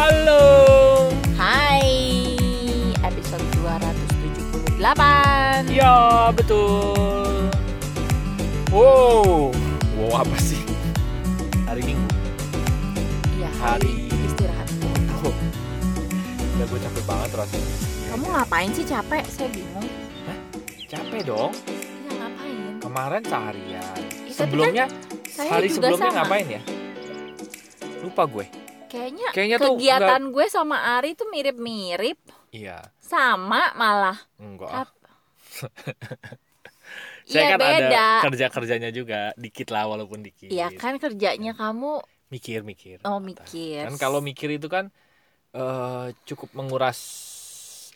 Halo. 0.00 1.12
Hai, 1.36 1.84
episode 3.04 3.44
278 3.60 4.80
Ya, 5.68 6.32
betul. 6.32 7.52
Wow. 8.72 9.52
Wow, 9.92 10.10
apa 10.16 10.36
sih? 10.40 10.64
Hari 11.68 11.84
Minggu. 11.84 12.08
Iya, 13.36 13.52
Hari- 13.60 14.08
hari 14.08 14.24
istirahat 14.24 14.68
Oh. 15.20 15.36
Udah 16.56 16.64
gue 16.64 16.80
capek 16.80 17.04
banget 17.04 17.30
rasanya. 17.36 17.68
Kamu 18.08 18.24
ngapain 18.32 18.70
sih 18.72 18.88
capek? 18.88 19.20
Saya 19.28 19.52
bingung 19.52 19.84
Capek 20.88 21.28
dong. 21.28 21.52
Iya 21.68 22.12
ngapain? 22.16 22.80
Kemarin 22.80 23.20
seharian. 23.22 23.96
Ya, 24.24 24.32
Sebelumnya 24.32 24.84
Saya 25.28 25.50
hari 25.52 25.68
sebelumnya 25.68 26.08
sama. 26.08 26.24
ngapain 26.24 26.46
ya? 26.48 26.62
Lupa 28.00 28.24
gue. 28.24 28.48
Kayaknya, 28.90 29.28
Kayaknya 29.30 29.56
tuh 29.56 29.72
kegiatan 29.78 30.22
gue 30.34 30.46
sama 30.50 30.76
Ari 30.98 31.14
tuh 31.14 31.30
mirip-mirip 31.30 32.18
Iya, 32.50 32.82
Sama 32.98 33.70
malah 33.78 34.18
enggak. 34.42 34.70
Ap- 34.82 34.98
Saya 37.30 37.30
Iya 37.30 37.48
kan 37.54 37.60
beda 37.62 37.86
ada 37.86 38.22
kerja-kerjanya 38.26 38.90
juga, 38.90 39.20
dikit 39.38 39.68
lah 39.70 39.86
walaupun 39.86 40.26
dikit. 40.26 40.50
Iya 40.50 40.68
kan 40.74 40.98
kerjanya 40.98 41.52
kamu 41.54 42.02
Mikir-mikir. 42.30 43.02
Oh 43.06 43.18
mikir 43.18 43.86
Kan 43.90 43.94
kalau 43.98 44.18
mikir 44.22 44.50
itu 44.54 44.66
kan 44.70 44.90
eh, 45.54 46.06
cukup 46.26 46.50
menguras 46.58 46.98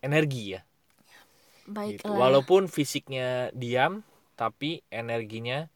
energi 0.03 0.59
ya. 0.59 0.61
Gitu. 0.63 1.75
Baiklah 1.75 2.19
Walaupun 2.19 2.69
fisiknya 2.69 3.51
diam, 3.55 4.05
tapi 4.39 4.83
energinya 4.91 5.67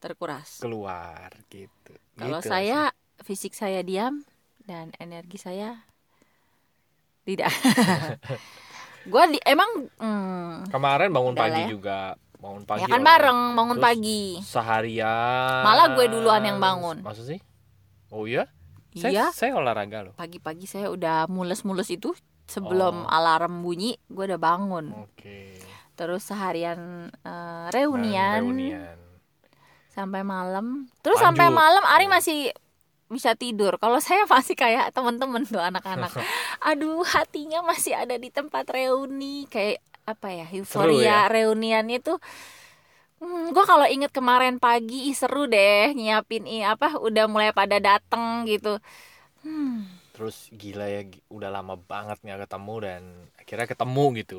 terkuras 0.00 0.60
keluar 0.60 1.32
gitu. 1.48 1.92
Kalau 2.16 2.40
Gitu 2.40 2.48
saya 2.52 2.80
fisik 3.24 3.52
saya 3.56 3.80
diam 3.80 4.24
dan 4.66 4.90
energi 4.96 5.38
saya 5.38 5.86
tidak. 7.22 7.50
gue 9.10 9.22
di 9.28 9.38
emang 9.42 9.86
hmm. 9.96 10.66
Kemarin 10.68 11.10
bangun 11.10 11.34
pagi 11.34 11.62
ya. 11.62 11.68
juga, 11.68 11.98
bangun 12.36 12.62
pagi. 12.62 12.82
ya 12.82 12.86
kan 12.86 12.94
orang. 12.96 13.06
bareng 13.06 13.40
bangun 13.54 13.76
Terus 13.76 13.86
pagi. 13.86 14.22
Seharian. 14.42 15.62
Malah 15.62 15.86
gue 15.94 16.06
duluan 16.08 16.42
yang 16.42 16.58
bangun. 16.58 17.02
Maksud 17.02 17.24
sih? 17.24 17.40
Oh 18.08 18.26
iya? 18.26 18.46
Saya, 18.92 19.12
Iya, 19.12 19.26
saya 19.30 19.52
olahraga 19.54 19.98
loh. 20.02 20.14
pagi-pagi 20.14 20.64
saya 20.64 20.88
udah 20.88 21.28
mules-mules 21.28 21.86
itu 21.88 22.16
sebelum 22.46 23.04
Oh. 23.04 23.12
alarm 23.12 23.60
bunyi 23.60 23.94
gue 24.06 24.24
udah 24.24 24.40
bangun. 24.40 24.90
Oke. 24.96 25.60
Terus 25.92 26.24
seharian 26.24 27.06
eh, 27.12 27.28
Nah, 27.28 27.68
reunian, 27.68 28.40
reunian. 28.42 28.96
sampai 29.88 30.22
malam. 30.22 30.88
Terus 31.00 31.18
Lanjut. 31.18 31.28
sampai 31.28 31.48
malam 31.50 31.84
Ari 31.84 32.06
masih 32.06 32.50
bisa 33.10 33.32
tidur. 33.38 33.78
Kalau 33.82 33.98
saya 34.02 34.24
masih 34.34 34.56
kayak 34.58 34.92
temen-temen 34.94 35.42
tuh 35.46 35.62
anak-anak. 35.62 36.12
Aduh, 36.68 37.02
hatinya 37.06 37.62
masih 37.66 37.94
ada 37.96 38.16
di 38.18 38.28
tempat 38.32 38.66
reuni 38.70 39.46
kayak 39.50 39.82
apa 40.06 40.28
ya 40.30 40.46
euforia 40.54 41.26
ya? 41.26 41.30
reuniannya 41.30 41.98
tuh. 41.98 42.18
Hmm, 43.16 43.48
gue 43.54 43.64
kalau 43.64 43.88
inget 43.88 44.12
kemarin 44.12 44.60
pagi 44.60 45.08
ih, 45.08 45.16
seru 45.16 45.48
deh 45.48 45.96
nyiapin 45.96 46.44
i 46.44 46.60
apa 46.60 47.00
udah 47.00 47.24
mulai 47.32 47.50
pada 47.56 47.80
dateng 47.80 48.44
gitu. 48.44 48.76
Hmm, 49.44 49.88
Terus 50.14 50.36
gila 50.60 50.86
ya, 50.94 51.00
udah 51.36 51.50
lama 51.56 51.74
banget 51.90 52.18
nggak 52.24 52.40
ketemu 52.48 52.74
dan 52.86 53.02
akhirnya 53.40 53.66
ketemu 53.72 54.04
gitu. 54.20 54.38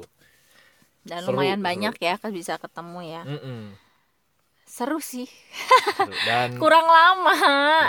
dan 1.09 1.21
Seru, 1.23 1.27
lumayan 1.27 1.59
seru. 1.63 1.67
banyak 1.67 1.95
ya 2.07 2.13
kan 2.21 2.31
bisa 2.35 2.53
ketemu 2.63 2.99
ya. 3.15 3.23
Mm-mm. 3.25 3.77
Seru 4.77 5.01
sih, 5.01 5.25
Seru. 5.97 6.13
Dan 6.21 6.53
kurang 6.61 6.85
lama. 6.85 7.33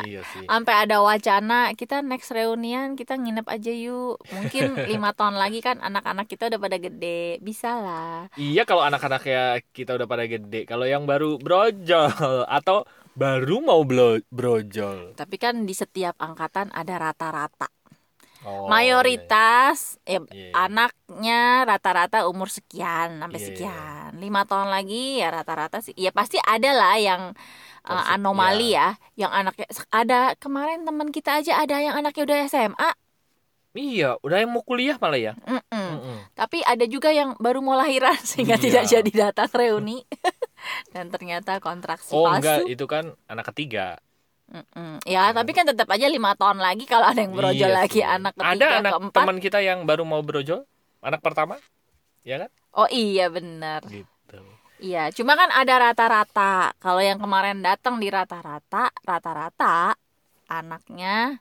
iya 0.09 0.25
sih. 0.33 0.49
Sampai 0.49 0.89
ada 0.89 1.05
wacana 1.05 1.77
kita 1.77 2.01
next 2.01 2.33
reunian 2.33 2.97
kita 2.97 3.21
nginep 3.21 3.45
aja 3.45 3.69
yuk. 3.69 4.17
Mungkin 4.33 4.73
lima 4.97 5.13
tahun 5.13 5.37
lagi 5.37 5.61
kan 5.61 5.85
anak-anak 5.85 6.25
kita 6.25 6.49
udah 6.49 6.57
pada 6.57 6.81
gede, 6.81 7.45
bisa 7.45 7.77
lah. 7.77 8.33
Iya 8.41 8.65
kalau 8.65 8.81
anak-anak 8.89 9.21
ya 9.29 9.61
kita 9.77 10.01
udah 10.01 10.09
pada 10.09 10.25
gede. 10.25 10.65
Kalau 10.65 10.89
yang 10.89 11.05
baru 11.05 11.37
brojol 11.37 12.09
atau 12.49 12.89
baru 13.13 13.61
mau 13.61 13.85
blo- 13.85 14.25
brojol. 14.33 15.13
Tapi 15.13 15.37
kan 15.37 15.69
di 15.69 15.77
setiap 15.77 16.17
angkatan 16.17 16.73
ada 16.73 16.97
rata-rata. 16.97 17.69
Oh, 18.41 18.71
Mayoritas 18.71 19.99
ya 20.03 20.23
Iya. 20.25 20.55
anaknya 20.55 21.41
rata-rata 21.65 22.25
umur 22.25 22.47
sekian 22.47 23.19
sampai 23.19 23.35
Iya, 23.35 23.43
iya. 23.43 23.49
sekian. 23.51 24.11
Lima 24.17 24.45
tahun 24.45 24.69
lagi 24.69 25.19
ya 25.19 25.29
rata-rata 25.29 25.81
sih. 25.81 25.91
Ya 25.95 26.11
pasti 26.11 26.39
ada 26.39 26.71
lah 26.71 26.95
yang 26.97 27.35
uh, 27.83 28.05
anomali 28.09 28.73
ya. 28.73 28.95
Yang 29.15 29.33
anaknya 29.35 29.67
ada 29.91 30.21
kemarin 30.35 30.83
teman 30.83 31.11
kita 31.11 31.41
aja 31.41 31.59
ada 31.59 31.77
yang 31.77 31.95
anaknya 31.95 32.23
udah 32.25 32.39
SMA. 32.47 32.91
Iya, 33.75 34.19
udah 34.23 34.39
yang 34.39 34.51
mau 34.51 34.63
kuliah 34.63 34.97
malah 34.97 35.21
ya. 35.21 35.33
Mm-mm. 35.39 35.63
Mm-mm. 35.71 36.17
Tapi 36.35 36.63
ada 36.63 36.83
juga 36.85 37.11
yang 37.11 37.37
baru 37.39 37.59
mau 37.59 37.75
lahiran 37.75 38.17
sehingga 38.27 38.55
Iya. 38.55 38.65
tidak 38.65 38.85
jadi 38.89 39.11
datang 39.29 39.51
reuni. 39.53 40.03
Dan 40.95 41.11
ternyata 41.11 41.59
kontraksi 41.59 42.11
Oh 42.11 42.27
palsu. 42.27 42.39
enggak, 42.39 42.59
itu 42.67 42.85
kan 42.87 43.05
anak 43.27 43.51
ketiga. 43.55 43.99
Mm-mm. 44.49 45.05
Ya, 45.05 45.29
tapi 45.31 45.53
kan 45.53 45.63
tetap 45.63 45.85
aja 45.87 46.09
lima 46.09 46.33
tahun 46.33 46.57
lagi 46.59 46.85
kalau 46.85 47.05
ada 47.05 47.21
yang 47.21 47.37
brojol 47.37 47.69
Iya 47.69 47.69
lagi 47.71 48.01
anak 48.01 48.33
ketiga 48.33 48.49
Ada 48.57 48.67
anak 48.81 48.93
keempat. 48.97 49.17
teman 49.21 49.37
kita 49.39 49.59
yang 49.61 49.85
baru 49.85 50.03
mau 50.03 50.21
brojol, 50.21 50.65
anak 50.99 51.21
pertama, 51.21 51.61
ya 52.23 52.41
kan? 52.41 52.51
Oh 52.73 52.89
iya 52.89 53.29
benar. 53.29 53.85
Gitu. 53.85 54.41
Iya, 54.79 55.11
cuma 55.11 55.35
kan 55.35 55.51
ada 55.51 55.75
rata-rata. 55.83 56.71
Kalau 56.79 57.03
yang 57.03 57.19
kemarin 57.19 57.61
datang 57.61 57.99
di 57.99 58.09
rata-rata, 58.09 58.89
rata-rata 59.03 59.93
anaknya 60.47 61.37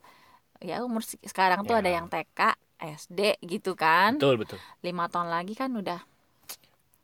ya 0.58 0.82
umur 0.82 1.00
se- 1.00 1.22
sekarang 1.22 1.64
tuh 1.64 1.78
Ya. 1.78 1.82
ada 1.86 1.92
yang 1.94 2.08
TK, 2.08 2.40
SD 2.78 3.20
gitu 3.46 3.72
kan. 3.74 4.18
Betul 4.18 4.42
betul. 4.42 4.60
Lima 4.82 5.08
tahun 5.08 5.30
lagi 5.30 5.54
kan 5.54 5.70
udah 5.72 6.02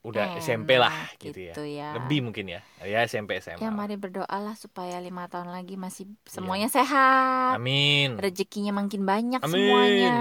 Udah 0.03 0.35
enak 0.35 0.43
SMP 0.43 0.75
lah 0.75 0.91
gitu, 1.15 1.39
ya. 1.39 1.55
gitu 1.55 1.63
ya. 1.63 1.95
Lebih 1.95 2.19
mungkin 2.27 2.51
ya. 2.51 2.59
Ya 2.83 3.07
SMP 3.07 3.39
SMA. 3.39 3.63
Ya 3.63 3.71
mari 3.71 3.95
berdoalah 3.95 4.51
supaya 4.53 4.99
lima 4.99 5.31
tahun 5.31 5.47
lagi 5.47 5.79
masih 5.79 6.11
Iya. 6.11 6.27
semuanya 6.27 6.67
sehat, 6.67 7.55
Amin. 7.55 8.19
rezekinya 8.19 8.75
makin 8.75 9.07
banyak 9.07 9.39
Amin. 9.39 9.47
semuanya, 9.47 10.15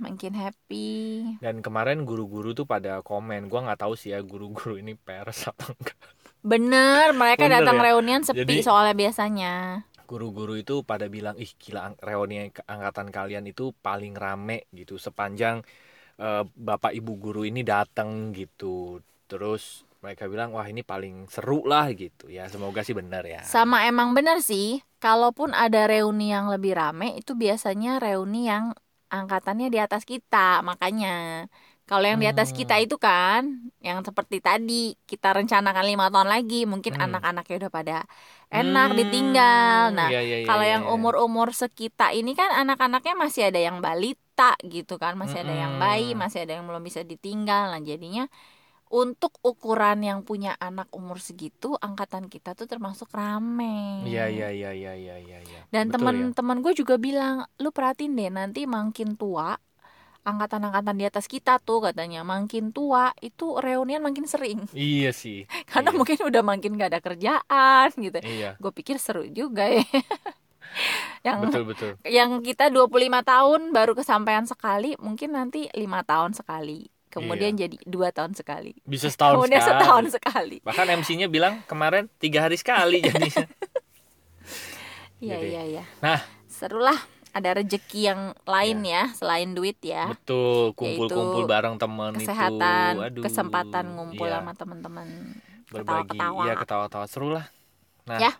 makin 0.00 0.32
happy. 0.32 0.88
Dan 1.44 1.60
kemarin 1.60 2.08
guru-guru 2.08 2.56
tuh 2.56 2.64
pada 2.64 3.04
komen, 3.04 3.46
gua 3.46 3.68
nggak 3.68 3.84
tahu 3.84 3.94
sih 3.94 4.16
ya 4.16 4.24
guru-guru 4.24 4.80
ini 4.80 4.96
pers 4.96 5.44
apa 5.44 5.76
enggak. 5.76 5.98
Bener, 6.40 7.12
mereka 7.12 7.44
Bener 7.44 7.60
datang 7.60 7.76
ya? 7.78 7.92
reunian 7.92 8.22
sepi 8.24 8.40
Jadi- 8.48 8.64
soalnya 8.64 8.96
biasanya. 8.96 9.54
Guru-guru 10.08 10.56
itu 10.56 10.80
pada 10.88 11.04
bilang, 11.04 11.36
ih 11.36 11.52
gila 11.60 11.92
reuni 12.00 12.48
angkatan 12.64 13.12
kalian 13.12 13.44
itu 13.44 13.76
paling 13.84 14.16
rame 14.16 14.64
gitu 14.72 14.96
sepanjang 14.96 15.60
eh, 16.16 16.42
bapak 16.48 16.96
ibu 16.96 17.12
guru 17.14 17.44
ini 17.44 17.60
datang 17.60 18.32
gitu. 18.32 19.04
Terus 19.30 19.62
mereka 20.04 20.24
bilang, 20.32 20.50
wah 20.56 20.66
ini 20.72 20.82
paling 20.92 21.14
seru 21.34 21.64
lah 21.72 21.86
gitu 22.02 22.24
ya. 22.36 22.42
Semoga 22.52 22.80
sih 22.86 22.96
benar 23.00 23.24
ya. 23.34 23.42
Sama 23.52 23.76
emang 23.88 24.08
bener 24.16 24.36
sih, 24.50 24.82
kalaupun 25.02 25.50
ada 25.54 25.86
reuni 25.90 26.34
yang 26.34 26.46
lebih 26.52 26.72
rame 26.80 27.06
itu 27.20 27.32
biasanya 27.42 27.88
reuni 28.02 28.50
yang 28.50 28.64
angkatannya 29.14 29.66
di 29.74 29.78
atas 29.80 30.02
kita, 30.04 30.60
makanya 30.68 31.08
kalau 31.88 32.04
yang 32.10 32.20
di 32.20 32.28
atas 32.28 32.52
Hmm. 32.52 32.58
kita 32.58 32.74
itu 32.84 33.00
kan 33.00 33.42
yang 33.80 33.98
seperti 34.04 34.36
tadi 34.44 34.92
kita 35.08 35.32
rencanakan 35.38 35.84
lima 35.90 36.06
tahun 36.12 36.28
lagi 36.34 36.68
mungkin 36.68 36.92
Hmm. 36.92 37.00
anak-anaknya 37.00 37.54
udah 37.64 37.72
pada 37.78 37.96
enak 38.52 38.88
Hmm, 38.90 38.98
ditinggal. 38.98 39.82
Nah, 39.96 40.10
iya, 40.10 40.18
iya, 40.26 40.36
iya, 40.44 40.44
kalau 40.44 40.64
iya, 40.66 40.72
yang 40.74 40.84
iya. 40.84 40.90
umur-umur 40.94 41.48
sekita 41.56 42.12
ini 42.12 42.30
kan 42.36 42.50
anak-anaknya 42.60 43.14
masih 43.16 43.42
ada 43.48 43.60
yang 43.66 43.78
balita 43.80 44.42
gitu 44.74 45.00
kan, 45.02 45.12
masih 45.16 45.38
ada 45.46 45.54
yang 45.56 45.72
bayi, 45.80 46.12
Mm-mm. 46.12 46.20
masih 46.22 46.44
ada 46.44 46.52
yang 46.60 46.64
belum 46.68 46.82
bisa 46.84 47.00
ditinggal. 47.10 47.72
Nah, 47.72 47.80
jadinya 47.80 48.28
untuk 48.90 49.36
ukuran 49.44 50.00
yang 50.00 50.20
punya 50.24 50.56
anak 50.58 50.88
umur 50.90 51.20
segitu, 51.20 51.76
angkatan 51.76 52.26
kita 52.26 52.56
tuh 52.56 52.64
termasuk 52.64 53.08
rame. 53.12 54.02
Iya 54.04 54.28
iya 54.28 54.48
iya 54.50 54.70
iya 54.72 54.92
iya 54.96 55.16
iya. 55.18 55.38
iya. 55.44 55.60
Dan 55.68 55.88
Betul 55.88 56.00
ya. 56.16 56.32
teman-teman 56.32 56.58
gue 56.64 56.72
juga 56.72 56.96
bilang, 56.96 57.44
lu 57.58 57.68
perhatiin 57.70 58.16
deh 58.16 58.30
nanti 58.30 58.64
makin 58.64 59.14
tua, 59.14 59.56
angkatan-angkatan 60.24 60.96
di 60.96 61.04
atas 61.08 61.24
kita 61.24 61.56
tuh 61.60 61.88
katanya 61.88 62.20
makin 62.20 62.68
tua 62.72 63.12
itu 63.24 63.56
reunian 63.58 64.04
makin 64.04 64.28
sering 64.28 64.68
Iya 64.72 65.10
sih. 65.22 65.48
karena 65.68 65.90
Iya. 65.92 65.96
mungkin 65.96 66.18
udah 66.20 66.42
makin 66.44 66.70
gak 66.76 66.90
ada 66.92 67.00
kerjaan 67.00 67.88
gitu. 67.96 68.18
Iya. 68.20 68.56
Gue 68.60 68.72
pikir 68.76 69.00
seru 69.00 69.24
juga 69.28 69.68
ya. 69.68 69.84
yang 71.26 71.38
Betul 71.48 71.64
betul. 71.66 71.92
yang 72.06 72.30
kita 72.44 72.68
25 72.70 73.24
tahun 73.24 73.60
baru 73.74 73.92
kesampaian 73.96 74.44
sekali, 74.46 74.94
mungkin 75.00 75.34
nanti 75.34 75.66
lima 75.74 76.04
tahun 76.04 76.32
sekali. 76.36 76.88
Kemudian 77.20 77.52
jadi 77.54 77.76
dua 77.82 78.08
tahun 78.08 78.32
sekali. 78.32 78.72
Bisa 78.82 79.06
Iya. 79.06 79.12
setahun 79.14 79.34
Kemudian 79.36 79.58
sekali. 79.58 79.72
setahun 79.76 80.04
sekali. 80.12 80.56
Bahkan 80.60 80.86
MC-nya 80.96 81.26
bilang 81.26 81.60
kemarin 81.64 82.06
tiga 82.16 82.42
hari 82.42 82.54
sekali 82.54 82.98
jadinya. 83.06 83.44
Iya 85.18 85.34
Jadi, 85.34 85.48
iya 85.48 85.62
iya. 85.64 85.84
nah. 85.98 86.20
serulah 86.48 86.94
ada 87.30 87.54
rezeki 87.54 88.00
yang 88.04 88.20
lain 88.42 88.78
ya 88.82 89.10
selain 89.12 89.50
duit 89.50 89.78
ya. 89.80 90.08
Betul, 90.08 90.74
kumpul-kumpul 90.74 91.44
bareng 91.44 91.74
temen 91.76 92.14
Kesehatan, 92.16 92.92
itu. 92.94 93.02
Aduh, 93.04 93.22
kesempatan 93.22 93.84
ngumpul 93.92 94.26
iya. 94.26 94.38
sama 94.38 94.52
teman-teman. 94.52 95.06
berbagi 95.68 96.16
ketawa-ketawa. 96.16 96.42
iya 96.42 96.54
ketawa-tawa 96.56 97.04
seru 97.04 97.28
lah 97.28 97.44
nah 98.02 98.16
Ya. 98.16 98.32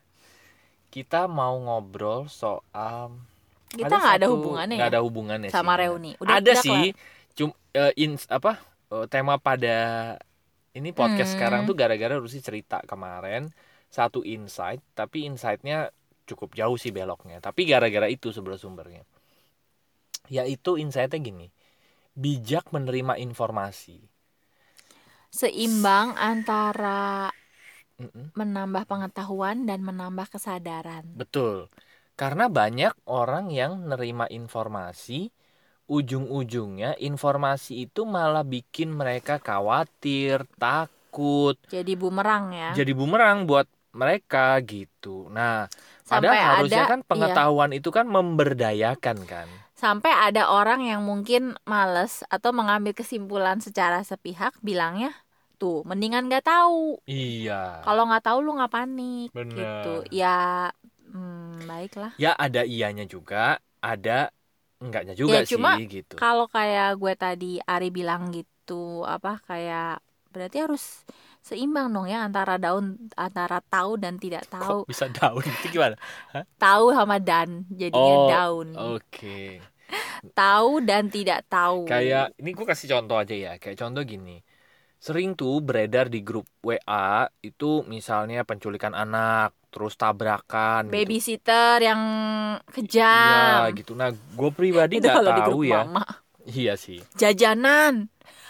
kita 0.89 1.29
mau 1.29 1.53
ngobrol 1.61 2.25
soal 2.25 3.13
kita 3.69 3.85
nggak 3.93 4.17
ada 4.17 4.25
satu- 4.25 4.33
hubungannya 4.33 4.75
nggak 4.75 4.89
ya 4.89 4.95
ada 4.97 5.05
hubungannya 5.05 5.49
sama 5.53 5.77
sih. 5.77 5.81
reuni. 5.83 6.11
Udah, 6.17 6.41
ada 6.41 6.49
udah 6.49 6.57
sih 6.57 6.97
cum 7.39 7.51
eh, 7.81 7.93
ins 8.05 8.23
apa 8.37 8.53
eh, 8.95 9.07
tema 9.13 9.35
pada 9.49 9.77
ini 10.79 10.91
podcast 10.99 11.31
Hmm. 11.31 11.37
sekarang 11.37 11.63
tuh 11.69 11.75
gara-gara 11.81 12.17
Rusi 12.25 12.41
cerita 12.49 12.79
kemarin 12.91 13.43
satu 13.97 14.21
insight 14.35 14.81
tapi 14.99 15.19
insightnya 15.29 15.79
cukup 16.29 16.51
jauh 16.59 16.77
sih 16.83 16.93
beloknya 16.99 17.39
tapi 17.47 17.63
gara-gara 17.73 18.07
itu 18.17 18.29
sebenarnya 18.37 18.63
sumbernya 18.65 19.03
yaitu 20.37 20.71
insightnya 20.85 21.19
gini 21.29 21.47
bijak 22.23 22.65
menerima 22.77 23.15
informasi. 23.27 23.99
Seimbang 25.39 26.09
antara 26.17 27.33
Mm-mm. 28.01 28.31
menambah 28.39 28.85
pengetahuan 28.91 29.59
dan 29.69 29.81
menambah 29.89 30.27
kesadaran. 30.35 31.07
betul 31.21 31.57
karena 32.21 32.45
banyak 32.59 32.93
orang 33.21 33.47
yang 33.61 33.73
nerima 33.91 34.27
informasi 34.41 35.21
ujung-ujungnya 35.89 36.95
informasi 37.01 37.89
itu 37.89 38.05
malah 38.05 38.45
bikin 38.45 38.93
mereka 38.93 39.41
khawatir 39.41 40.45
takut 40.61 41.57
Jadi 41.69 41.93
bumerang 41.97 42.53
ya. 42.53 42.71
jadi 42.77 42.93
bumerang 42.93 43.49
buat 43.49 43.67
mereka 43.93 44.61
gitu. 44.63 45.27
Nah, 45.33 45.67
Sampai 46.05 46.39
padahal 46.39 46.63
harusnya 46.63 46.85
ada 46.85 46.91
kan 46.93 47.01
iya. 47.01 47.09
pengetahuan 47.09 47.71
itu 47.75 47.89
kan 47.91 48.07
memberdayakan 48.07 49.19
kan. 49.27 49.49
sampai 49.79 50.11
ada 50.11 50.51
orang 50.51 50.83
yang 50.83 51.07
mungkin 51.07 51.55
males 51.63 52.27
atau 52.27 52.51
mengambil 52.51 52.91
kesimpulan 52.99 53.63
secara 53.63 54.03
sepihak 54.03 54.51
bilangnya 54.59 55.15
tuh 55.55 55.87
mendingan 55.87 56.27
nggak 56.27 56.43
tahu 56.47 56.99
Iya. 57.07 57.87
kalau 57.87 58.11
nggak 58.11 58.25
tahu 58.27 58.39
lu 58.43 58.59
nggak 58.59 58.73
panik 58.75 59.31
Bener. 59.31 59.55
gitu 59.55 59.95
ya 60.11 60.71
hmm, 61.15 61.67
baiklah 61.71 62.13
Ya 62.19 62.35
ada 62.35 62.67
ianya 62.67 63.07
juga, 63.07 63.63
ada 63.79 64.35
enggaknya 64.85 65.15
juga 65.23 65.39
Ya, 65.39 65.43
cuma 65.51 65.71
sih 65.77 65.87
gitu. 65.95 66.15
kalau 66.19 66.47
kayak 66.55 66.87
gue 67.01 67.13
tadi 67.23 67.47
Ari 67.73 67.87
bilang 67.99 68.23
gitu 68.37 68.73
apa 69.15 69.29
kayak 69.49 70.01
berarti 70.33 70.57
harus 70.65 70.83
seimbang 71.47 71.87
dong 71.95 72.07
ya 72.13 72.19
antara 72.27 72.53
daun 72.65 72.85
antara 73.17 73.57
tahu 73.73 73.91
dan 74.03 74.15
tidak 74.23 74.45
tahu 74.53 74.79
Kok 74.83 74.89
bisa 74.91 75.07
daun 75.09 75.45
itu 75.45 75.67
gimana? 75.75 75.97
tahu 76.63 76.87
sama 76.97 77.17
dan 77.29 77.49
jadinya 77.81 78.17
Oh, 78.17 78.29
daun 78.31 78.69
Oke. 78.97 79.61
tahu 80.37 80.81
dan 80.89 81.09
tidak 81.13 81.45
tahu 81.53 81.83
Kayak 81.89 82.37
ini 82.41 82.51
gue 82.57 82.67
kasih 82.71 82.89
contoh 82.93 83.17
aja 83.23 83.35
ya. 83.45 83.53
Kayak 83.63 83.77
contoh 83.83 84.03
gini. 84.05 84.45
Sering 84.99 85.39
tuh 85.39 85.63
beredar 85.63 86.11
di 86.11 86.21
grup 86.27 86.45
WA 86.67 87.31
itu 87.41 87.87
misalnya 87.87 88.43
penculikan 88.43 88.93
anak, 88.99 89.55
terus 89.71 89.95
tabrakan 89.95 90.91
gitu. 90.91 90.95
babysitter 90.95 91.79
yang 91.83 92.03
Iya 92.59 92.75
kejam 92.75 93.79
gitu. 93.79 93.93
Nah, 93.95 94.11
gue 94.13 94.51
pribadi 94.53 94.99
nggak 94.99 95.25
tahu 95.25 95.61
ya. 95.65 95.87
mama 95.87 96.05
Iya 96.49 96.75
sih. 96.81 96.99
jajanan 97.15 98.09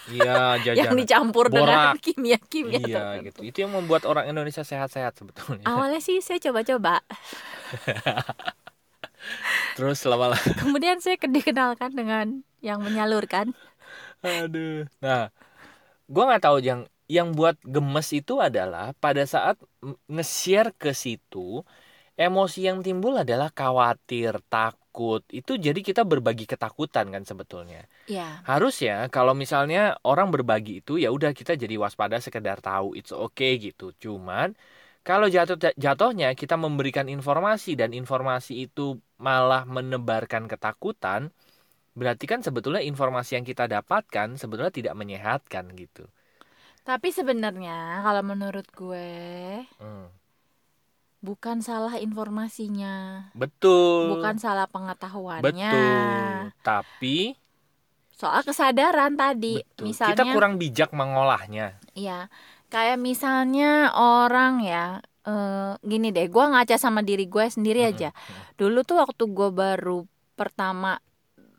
Iya, 0.08 0.56
yang 0.78 0.88
jajan. 0.88 0.96
dicampur 0.96 1.52
dengan 1.52 1.68
Borak. 1.68 2.00
kimia 2.04 2.38
kimia 2.48 2.80
Iya 2.80 3.04
gitu. 3.28 3.40
Itu 3.44 3.58
yang 3.64 3.72
membuat 3.76 4.08
orang 4.08 4.24
Indonesia 4.30 4.64
sehat-sehat 4.64 5.20
sebetulnya. 5.20 5.64
awalnya 5.68 6.00
sih 6.00 6.20
saya 6.24 6.40
coba-coba 6.40 7.04
Terus 9.76 10.00
lama-lama 10.08 10.40
kemudian 10.58 10.98
saya 10.98 11.20
dikenalkan 11.20 11.94
dengan 11.94 12.42
yang 12.64 12.82
menyalurkan 12.82 13.54
aduh. 14.22 14.86
Nah, 14.98 15.30
gua 16.12 16.22
nggak 16.28 16.42
tahu 16.46 16.58
yang 16.64 16.80
yang 17.08 17.32
buat 17.32 17.56
gemes 17.64 18.08
itu 18.12 18.36
adalah 18.48 18.92
pada 19.00 19.24
saat 19.24 19.56
nge-share 20.12 20.76
ke 20.76 20.92
situ 20.92 21.64
emosi 22.18 22.66
yang 22.68 22.78
timbul 22.82 23.14
adalah 23.14 23.48
khawatir, 23.54 24.42
takut. 24.50 25.22
Itu 25.30 25.56
jadi 25.56 25.78
kita 25.80 26.02
berbagi 26.02 26.44
ketakutan 26.50 27.06
kan 27.14 27.22
sebetulnya. 27.22 27.86
ya 28.10 28.42
Harusnya 28.42 29.06
kalau 29.14 29.32
misalnya 29.38 29.96
orang 30.02 30.28
berbagi 30.34 30.82
itu 30.82 30.98
ya 30.98 31.14
udah 31.14 31.30
kita 31.30 31.54
jadi 31.54 31.78
waspada 31.78 32.18
sekedar 32.18 32.58
tahu 32.58 32.98
it's 32.98 33.14
okay 33.14 33.56
gitu. 33.62 33.94
Cuman 34.02 34.58
kalau 35.06 35.30
jatuh 35.30 35.56
jatuhnya 35.78 36.34
kita 36.36 36.58
memberikan 36.58 37.06
informasi 37.08 37.78
dan 37.78 37.94
informasi 37.96 38.68
itu 38.68 38.98
malah 39.16 39.62
menebarkan 39.64 40.50
ketakutan, 40.50 41.30
berarti 41.94 42.24
kan 42.30 42.40
sebetulnya 42.46 42.82
informasi 42.84 43.38
yang 43.40 43.46
kita 43.46 43.64
dapatkan 43.70 44.36
sebetulnya 44.40 44.72
tidak 44.74 44.94
menyehatkan 44.98 45.64
gitu. 45.76 46.08
tapi 46.88 47.12
sebenarnya 47.12 48.00
kalau 48.04 48.22
menurut 48.24 48.66
gue 48.72 49.08
Hmm, 49.78 50.10
bukan 51.18 51.58
salah 51.60 51.98
informasinya 51.98 53.28
Betul. 53.34 54.14
bukan 54.14 54.38
salah 54.38 54.66
pengetahuannya 54.70 55.74
Betul. 55.74 56.54
Tapi 56.62 57.16
soal 58.18 58.42
kesadaran 58.42 59.14
tadi 59.14 59.62
betul. 59.62 59.84
misalnya 59.88 60.14
kita 60.14 60.24
kurang 60.34 60.54
bijak 60.58 60.90
mengolahnya. 60.90 61.78
Iya, 61.94 62.30
kayak 62.70 62.98
misalnya 62.98 63.90
orang 63.94 64.62
ya, 64.62 65.02
eh, 65.26 65.72
gini 65.82 66.14
deh, 66.14 66.26
gue 66.30 66.44
ngaca 66.52 66.76
sama 66.78 67.00
diri 67.02 67.26
gue 67.26 67.44
sendiri 67.50 67.80
Mm-mm. 67.82 67.90
aja. 67.90 68.08
Dulu 68.58 68.78
tuh 68.86 68.96
waktu 69.02 69.22
gue 69.30 69.48
baru 69.50 70.06
pertama 70.38 70.98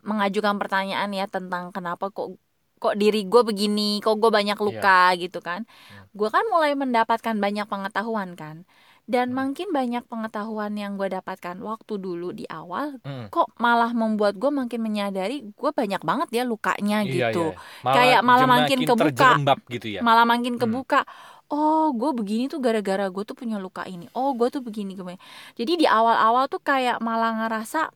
mengajukan 0.01 0.55
pertanyaan 0.57 1.09
ya 1.11 1.25
tentang 1.25 1.69
kenapa 1.69 2.09
kok 2.09 2.35
kok 2.79 2.95
diri 2.95 3.27
gue 3.27 3.41
begini, 3.43 3.99
kok 3.99 4.15
gue 4.17 4.31
banyak 4.31 4.55
luka 4.55 5.11
gitu 5.15 5.43
kan. 5.43 5.67
Gue 6.11 6.31
kan 6.31 6.47
mulai 6.47 6.73
mendapatkan 6.73 7.35
banyak 7.35 7.67
pengetahuan 7.67 8.39
kan. 8.39 8.63
Dan 9.03 9.33
Hmm. 9.33 9.51
makin 9.51 9.73
banyak 9.73 10.05
pengetahuan 10.05 10.77
yang 10.77 10.93
gue 10.93 11.09
dapatkan 11.09 11.57
waktu 11.59 11.97
dulu 11.97 12.29
di 12.29 12.45
awal, 12.45 13.01
Mm. 13.01 13.33
kok 13.33 13.49
malah 13.57 13.89
membuat 13.89 14.37
gue 14.37 14.47
makin 14.47 14.79
menyadari 14.79 15.49
gue 15.49 15.71
banyak 15.73 15.97
banget 15.99 16.29
ya 16.29 16.43
lukanya 16.45 17.01
Iya, 17.03 17.33
gitu 17.33 17.51
iya. 17.51 17.89
Kayak 17.89 18.21
malah 18.21 18.45
makin 18.47 18.79
kebuka. 18.85 19.29
gitu 19.67 19.87
ya. 19.89 19.99
malah 20.05 20.23
makin 20.23 20.55
Hmm. 20.55 20.61
kebuka 20.61 21.01
oh 21.49 21.89
gue 21.97 22.11
begini 22.13 22.45
tuh 22.45 22.61
gara-gara 22.61 23.09
gue 23.09 23.23
tuh 23.25 23.33
punya 23.33 23.57
luka 23.57 23.81
ini 23.83 24.05
oh 24.13 24.37
gue 24.37 24.53
tuh 24.53 24.61
begini 24.61 24.93
gue 24.93 25.17
jadi 25.57 25.73
di 25.73 25.85
awal-awal 25.89 26.45
tuh 26.45 26.61
kayak 26.61 27.01
malah 27.01 27.33
ngerasa 27.33 27.89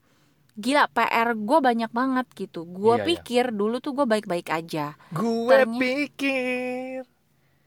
gila 0.55 0.85
PR 0.87 1.33
gue 1.33 1.59
banyak 1.59 1.89
banget 1.89 2.27
gitu 2.35 2.63
gue 2.63 2.93
Iya, 2.93 2.99
iya. 2.99 3.07
pikir 3.07 3.45
dulu 3.49 3.77
tuh 3.77 3.93
gue 3.93 4.05
baik-baik 4.05 4.47
aja 4.47 4.93
Gue 5.09 5.49
Ternyata- 5.49 5.79
pikir 5.79 7.01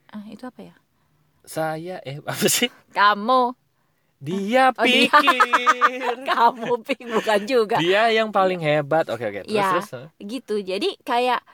ah 0.09 0.25
itu 0.25 0.43
apa 0.43 0.61
ya 0.62 0.75
saya 1.43 1.99
eh 2.00 2.19
apa 2.25 2.47
sih? 2.47 2.71
kamu 2.91 3.55
Dia 4.17 4.73
Oh, 4.73 4.83
dia. 4.83 5.12
pikir. 5.12 6.17
kamu 6.31 6.73
pik 6.83 7.05
bukan 7.06 7.41
juga 7.44 7.77
Dia 7.77 8.08
yang 8.08 8.31
paling 8.31 8.58
hebat. 8.58 9.05
Oke 9.06 9.22
oke. 9.22 9.41
Terus 9.43 9.53
Iya. 9.53 9.70
terus. 9.77 10.08
gitu 10.19 10.55
jadi 10.58 10.89
kayak 11.03 11.44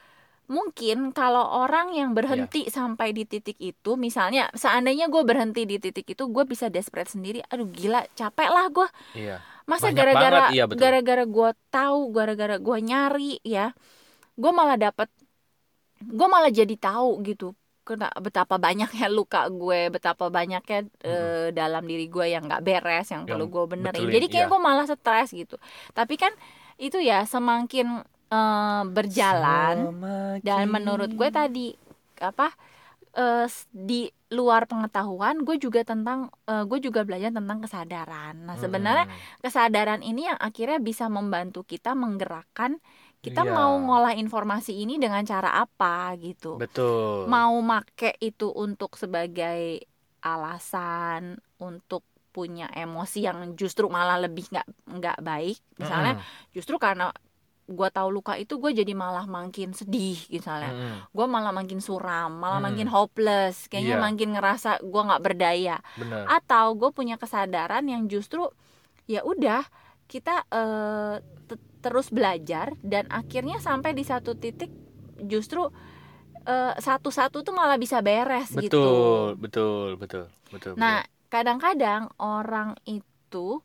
mungkin 0.53 1.17
kalau 1.17 1.65
orang 1.65 1.97
yang 1.97 2.13
berhenti 2.13 2.69
sampai 2.69 3.17
di 3.17 3.25
titik 3.25 3.57
itu 3.57 3.97
misalnya 3.97 4.53
seandainya 4.53 5.09
gue 5.09 5.25
berhenti 5.25 5.65
di 5.65 5.81
titik 5.81 6.13
itu 6.13 6.29
gue 6.29 6.45
bisa 6.45 6.69
desperate 6.69 7.09
sendiri 7.09 7.41
aduh 7.49 7.65
gila 7.73 8.05
capek 8.13 8.49
lah 8.53 8.69
gue 8.69 8.89
Iya. 9.17 9.41
masa 9.65 9.89
gara-gara 9.97 10.53
iya, 10.53 10.69
gara-gara 10.69 11.25
gue 11.25 11.51
tahu 11.73 12.01
gara-gara 12.13 12.61
gue 12.61 12.79
nyari 12.85 13.41
ya 13.41 13.73
gue 14.37 14.53
malah 14.53 14.77
dapat 14.77 15.09
gue 16.05 16.29
malah 16.29 16.53
jadi 16.53 16.77
tahu 16.77 17.25
gitu 17.25 17.57
kena 17.83 18.13
betapa 18.23 18.61
banyaknya 18.61 19.09
luka 19.19 19.49
gue 19.51 19.91
betapa 19.91 20.31
banyaknya 20.31 20.87
eh, 21.03 21.49
dalam 21.51 21.83
diri 21.83 22.07
gue 22.07 22.27
yang 22.31 22.47
nggak 22.47 22.63
beres 22.63 23.11
yang, 23.11 23.27
perlu 23.27 23.47
Yang 23.47 23.55
gue 23.55 23.65
benerin. 23.75 23.95
betulin, 23.99 24.15
jadi 24.15 24.27
kayak 24.31 24.47
iya. 24.47 24.51
gue 24.51 24.61
malah 24.63 24.87
stres 24.87 25.29
gitu. 25.35 25.57
Tapi 25.91 26.15
kan 26.15 26.33
itu 26.79 26.99
ya 27.03 27.27
semakin 27.27 28.07
eh, 28.33 28.83
berjalan 28.89 29.77
dan 30.41 30.65
menurut 30.69 31.11
gue 31.13 31.29
tadi 31.31 31.67
apa 32.21 32.49
s- 33.47 33.69
di 33.71 34.09
luar 34.33 34.65
pengetahuan 34.65 35.45
gue 35.45 35.61
juga 35.61 35.85
tentang 35.85 36.33
eh, 36.49 36.65
gue 36.65 36.79
juga 36.81 37.05
belajar 37.05 37.29
tentang 37.31 37.61
kesadaran 37.61 38.35
nah 38.49 38.57
sebenarnya 38.57 39.07
kesadaran 39.45 40.01
ini 40.01 40.29
yang 40.33 40.39
akhirnya 40.41 40.81
bisa 40.81 41.13
membantu 41.13 41.61
kita 41.63 41.93
menggerakkan 41.93 42.81
kita 43.21 43.45
Iya. 43.45 43.53
mau 43.55 43.73
ngolah 43.79 44.15
informasi 44.19 44.83
ini 44.83 44.99
dengan 44.99 45.23
cara 45.23 45.63
apa 45.63 46.17
gitu 46.19 46.59
betul. 46.59 47.29
mau 47.29 47.55
make 47.63 48.17
itu 48.19 48.49
untuk 48.51 48.97
sebagai 48.99 49.85
alasan 50.23 51.39
untuk 51.59 52.03
punya 52.33 52.67
emosi 52.73 53.29
yang 53.29 53.53
justru 53.55 53.93
malah 53.93 54.17
lebih 54.17 54.49
nggak 54.49 54.67
nggak 54.89 55.19
baik 55.21 55.61
misalnya 55.77 56.17
Mm-mm. 56.17 56.51
justru 56.57 56.81
karena 56.81 57.13
gue 57.63 57.89
tahu 57.89 58.09
luka 58.11 58.35
itu 58.35 58.59
gue 58.59 58.75
jadi 58.75 58.91
malah 58.93 59.25
makin 59.25 59.71
sedih 59.71 60.19
misalnya 60.29 60.75
Mm-mm. 60.75 60.97
gue 61.09 61.27
malah 61.27 61.51
makin 61.51 61.79
suram 61.79 62.35
malah 62.35 62.59
Hmm. 62.59 62.69
makin 62.69 62.89
hopeless 62.89 63.67
kayaknya 63.67 63.97
Iya. 63.97 64.03
makin 64.03 64.29
ngerasa 64.35 64.71
gue 64.83 65.03
nggak 65.03 65.23
berdaya 65.23 65.77
Benar. 65.95 66.27
atau 66.29 66.75
gue 66.75 66.91
punya 66.91 67.15
kesadaran 67.15 67.87
yang 67.87 68.07
justru 68.07 68.51
ya 69.05 69.23
udah 69.23 69.63
kita 70.05 70.45
te- 71.47 71.63
terus 71.81 72.09
belajar 72.09 72.75
dan 72.81 73.07
akhirnya 73.09 73.59
sampai 73.59 73.93
di 73.93 74.03
satu 74.03 74.35
titik 74.35 74.69
justru 75.19 75.71
eh, 76.43 76.75
satu-satu 76.75 77.41
tuh 77.41 77.55
malah 77.55 77.79
bisa 77.79 78.03
beres 78.03 78.51
Betul, 78.51 78.67
gitu. 78.67 78.83
betul, 79.39 79.87
betul, 79.95 80.25
betul. 80.51 80.73
Nah 80.75 81.01
kadang-kadang 81.29 82.11
orang 82.19 82.75
itu 82.85 83.63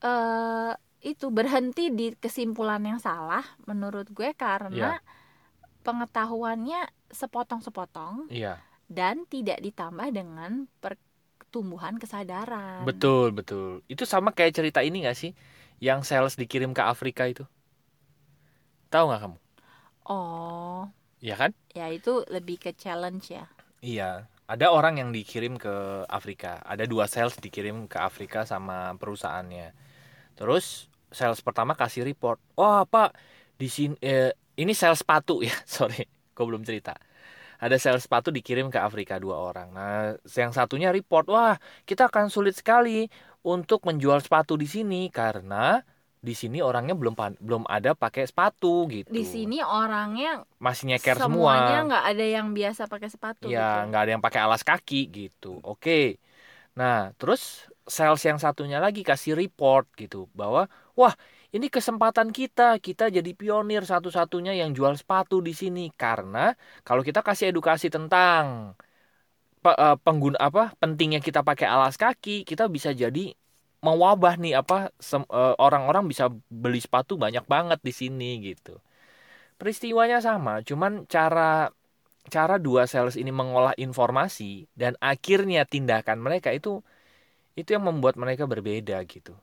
eh 0.00 0.72
itu 1.02 1.28
berhenti 1.34 1.90
di 1.90 2.14
kesimpulan 2.14 2.82
yang 2.86 2.98
salah 3.02 3.42
menurut 3.66 4.06
gue 4.10 4.30
karena 4.34 5.02
Iya. 5.02 5.02
pengetahuannya 5.82 6.80
sepotong-sepotong 7.10 8.30
Iya. 8.30 8.62
dan 8.86 9.26
tidak 9.26 9.58
ditambah 9.60 10.08
dengan 10.14 10.70
pertumbuhan 10.78 11.98
kesadaran. 11.98 12.86
Betul, 12.86 13.34
betul. 13.34 13.82
Itu 13.90 14.06
sama 14.06 14.30
kayak 14.30 14.54
cerita 14.56 14.80
ini 14.80 15.02
gak 15.04 15.18
sih? 15.18 15.32
Yang 15.82 16.00
sales 16.06 16.34
dikirim 16.38 16.70
ke 16.70 16.82
Afrika 16.86 17.26
itu. 17.26 17.42
Tahu 18.92 19.04
nggak 19.08 19.20
kamu? 19.24 19.36
Oh, 20.06 20.90
Iya 21.18 21.34
kan? 21.38 21.50
ya 21.72 21.86
itu 21.88 22.26
lebih 22.28 22.58
ke 22.58 22.70
challenge 22.74 23.32
ya. 23.32 23.46
Iya. 23.80 24.28
Ada 24.46 24.68
orang 24.68 25.00
yang 25.00 25.10
dikirim 25.16 25.56
ke 25.56 26.04
Afrika. 26.06 26.60
Ada 26.66 26.84
dua 26.84 27.08
sales 27.08 27.38
dikirim 27.40 27.88
ke 27.88 27.96
Afrika 27.96 28.44
sama 28.44 28.92
perusahaannya. 29.00 29.72
Terus 30.36 30.91
sales 31.12 31.40
pertama 31.44 31.76
kasih 31.76 32.04
report. 32.04 32.40
Wah, 32.58 32.84
Pak, 32.84 33.14
di 33.56 33.68
sini 33.68 33.94
eh, 34.02 34.32
ini 34.58 34.72
sales 34.72 35.00
sepatu 35.00 35.40
ya. 35.40 35.54
Sorry, 35.68 36.04
gue 36.08 36.44
belum 36.44 36.64
cerita. 36.66 36.96
Ada 37.62 37.78
sales 37.78 38.02
sepatu 38.02 38.34
dikirim 38.34 38.68
ke 38.74 38.78
Afrika 38.82 39.22
dua 39.22 39.38
orang. 39.38 39.70
Nah, 39.70 40.18
yang 40.26 40.50
satunya 40.50 40.90
report, 40.90 41.30
wah, 41.30 41.54
kita 41.86 42.10
akan 42.10 42.26
sulit 42.26 42.58
sekali 42.58 43.06
untuk 43.46 43.86
menjual 43.86 44.18
sepatu 44.18 44.58
di 44.58 44.66
sini 44.66 45.06
karena 45.14 45.78
di 46.22 46.38
sini 46.38 46.62
orangnya 46.62 46.94
belum 46.94 47.18
belum 47.42 47.66
ada 47.66 47.98
pakai 47.98 48.30
sepatu 48.30 48.86
gitu. 48.86 49.10
Di 49.10 49.26
sini 49.26 49.58
orangnya 49.58 50.46
masih 50.62 50.94
nyeker 50.94 51.18
semuanya 51.18 51.82
semua. 51.82 51.88
nggak 51.90 52.04
ada 52.14 52.24
yang 52.26 52.48
biasa 52.54 52.82
pakai 52.86 53.08
sepatu. 53.10 53.50
Ya, 53.50 53.82
gitu. 53.82 53.90
nggak 53.90 54.02
ada 54.06 54.10
yang 54.14 54.22
pakai 54.22 54.40
alas 54.46 54.62
kaki 54.62 55.10
gitu. 55.10 55.58
Oke. 55.66 56.22
Nah, 56.78 57.10
terus 57.18 57.66
sales 57.86 58.22
yang 58.28 58.38
satunya 58.40 58.78
lagi 58.84 59.00
kasih 59.02 59.32
report 59.38 59.84
gitu 60.00 60.30
bahwa 60.38 60.66
wah, 60.98 61.14
ini 61.54 61.66
kesempatan 61.68 62.28
kita. 62.32 62.62
Kita 62.86 63.04
jadi 63.12 63.30
pionir 63.36 63.82
satu-satunya 63.84 64.52
yang 64.60 64.70
jual 64.76 64.94
sepatu 65.00 65.40
di 65.44 65.52
sini 65.52 65.90
karena 65.92 66.54
kalau 66.86 67.02
kita 67.04 67.20
kasih 67.26 67.52
edukasi 67.52 67.86
tentang 67.92 68.74
eh, 69.66 69.96
pengguna 70.04 70.38
apa 70.48 70.62
pentingnya 70.80 71.20
kita 71.22 71.40
pakai 71.48 71.66
alas 71.74 71.94
kaki, 72.02 72.44
kita 72.48 72.64
bisa 72.74 72.90
jadi 73.02 73.32
mewabah 73.86 74.34
nih 74.42 74.52
apa 74.60 74.76
eh, 74.92 75.54
orang-orang 75.64 76.04
bisa 76.10 76.24
beli 76.62 76.78
sepatu 76.82 77.12
banyak 77.24 77.44
banget 77.54 77.78
di 77.82 77.92
sini 78.00 78.24
gitu. 78.48 78.78
Peristiwanya 79.60 80.18
sama, 80.28 80.52
cuman 80.68 80.92
cara 81.14 81.70
cara 82.34 82.56
dua 82.66 82.82
sales 82.92 83.16
ini 83.22 83.30
mengolah 83.34 83.74
informasi 83.78 84.66
dan 84.80 84.94
akhirnya 85.02 85.62
tindakan 85.66 86.18
mereka 86.26 86.50
itu 86.54 86.82
itu 87.58 87.76
yang 87.76 87.84
membuat 87.84 88.16
mereka 88.16 88.48
berbeda 88.48 89.00
gitu. 89.04 89.36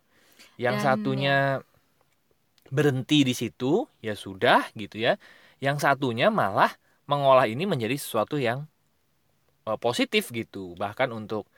Yang 0.58 0.76
Dan, 0.82 0.86
satunya 0.86 1.38
berhenti 2.70 3.26
di 3.26 3.34
situ, 3.34 3.86
ya 4.02 4.14
sudah 4.14 4.70
gitu 4.78 5.02
ya. 5.02 5.18
Yang 5.62 5.86
satunya 5.86 6.30
malah 6.30 6.72
mengolah 7.10 7.50
ini 7.50 7.66
menjadi 7.66 7.98
sesuatu 7.98 8.38
yang 8.38 8.66
eh, 9.68 9.80
positif 9.80 10.30
gitu, 10.34 10.74
bahkan 10.78 11.10
untuk 11.14 11.50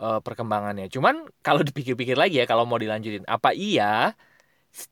eh, 0.00 0.20
perkembangannya. 0.20 0.88
Cuman 0.92 1.28
kalau 1.44 1.60
dipikir-pikir 1.64 2.16
lagi 2.16 2.40
ya 2.42 2.46
kalau 2.48 2.64
mau 2.68 2.80
dilanjutin, 2.80 3.24
apa 3.28 3.52
iya 3.52 4.16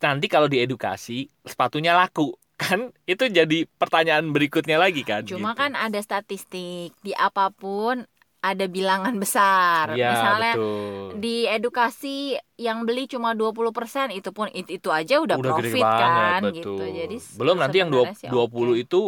nanti 0.04 0.28
kalau 0.28 0.48
diedukasi 0.48 1.28
sepatunya 1.44 1.96
laku? 1.96 2.36
Kan 2.60 2.92
itu 3.08 3.24
jadi 3.24 3.64
pertanyaan 3.80 4.36
berikutnya 4.36 4.76
lagi 4.76 5.00
kan. 5.00 5.24
Cuma 5.24 5.56
gitu. 5.56 5.64
kan 5.64 5.72
ada 5.72 5.96
statistik 5.96 6.92
di 7.00 7.16
apa 7.16 7.48
pun 7.48 8.04
ada 8.40 8.64
bilangan 8.66 9.14
besar. 9.20 9.92
Iya, 9.92 10.10
Misalnya 10.12 10.52
betul. 10.56 11.20
di 11.20 11.36
edukasi 11.44 12.16
yang 12.56 12.88
beli 12.88 13.04
cuma 13.04 13.32
20% 13.32 14.08
itu 14.12 14.32
pun 14.32 14.48
itu, 14.52 14.80
itu 14.80 14.88
aja 14.88 15.20
udah, 15.20 15.36
Udah 15.36 15.52
gede 15.60 15.72
profit 15.72 15.84
banget, 15.84 16.00
kan 16.00 16.40
betul. 16.42 16.56
gitu. 16.56 16.84
Jadi 16.88 17.16
belum 17.36 17.56
nanti 17.60 17.76
yang 17.80 17.90
dua- 17.92 18.08
sebenarnya 18.08 18.20
sih 18.20 18.28
20 18.28 18.74
oke. 18.74 18.80
itu 18.80 19.00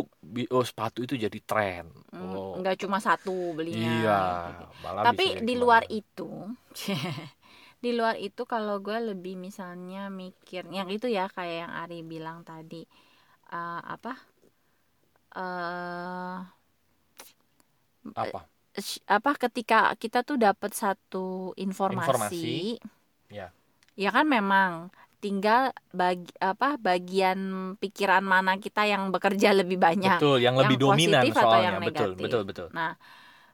oh 0.52 0.64
sepatu 0.64 0.98
itu 1.00 1.14
jadi 1.16 1.38
tren. 1.44 1.84
Hmm, 2.12 2.32
Oh. 2.32 2.52
nggak 2.60 2.76
cuma 2.80 3.00
satu 3.00 3.56
belinya. 3.56 3.88
Iya, 3.88 4.20
gitu. 4.52 4.64
malah 4.84 5.02
Tapi 5.02 5.24
di 5.40 5.54
luar 5.56 5.82
ke 5.84 5.88
mana-mana. 5.88 6.00
itu, 6.00 6.28
di 7.84 7.90
luar 7.92 8.14
itu 8.20 8.42
kalau 8.46 8.78
gue 8.78 8.98
lebih 9.12 9.34
misalnya 9.36 10.06
mikir 10.12 10.62
yang 10.70 10.88
itu 10.92 11.10
ya 11.10 11.26
kayak 11.26 11.66
yang 11.68 11.72
Ari 11.72 12.00
bilang 12.06 12.44
tadi 12.46 12.84
eh, 13.52 13.80
apa 13.84 14.12
eh 15.32 16.38
apa? 18.14 18.51
Apa 19.06 19.30
ketika 19.36 19.92
kita 20.00 20.24
tuh 20.24 20.36
dapat 20.40 20.72
satu 20.72 21.52
informasi, 21.60 22.00
Informasi, 22.00 22.80
ya. 23.28 23.52
ya 23.96 24.10
kan 24.16 24.26
memang 24.28 24.88
tinggal 25.22 25.70
bagi 25.94 26.32
apa 26.42 26.74
bagian 26.80 27.38
pikiran 27.78 28.24
mana 28.26 28.58
kita 28.58 28.82
yang 28.90 29.14
bekerja 29.14 29.54
lebih 29.54 29.78
banyak 29.78 30.18
betul, 30.18 30.36
yang 30.42 30.56
lebih 30.58 30.76
yang 30.76 30.82
dominan 30.82 31.22
positif 31.22 31.32
atau 31.38 31.46
soalnya. 31.46 31.62
yang 31.62 31.76
betul, 31.78 32.10
negatif? 32.10 32.24
betul, 32.26 32.42
betul. 32.48 32.68
Nah, 32.74 32.90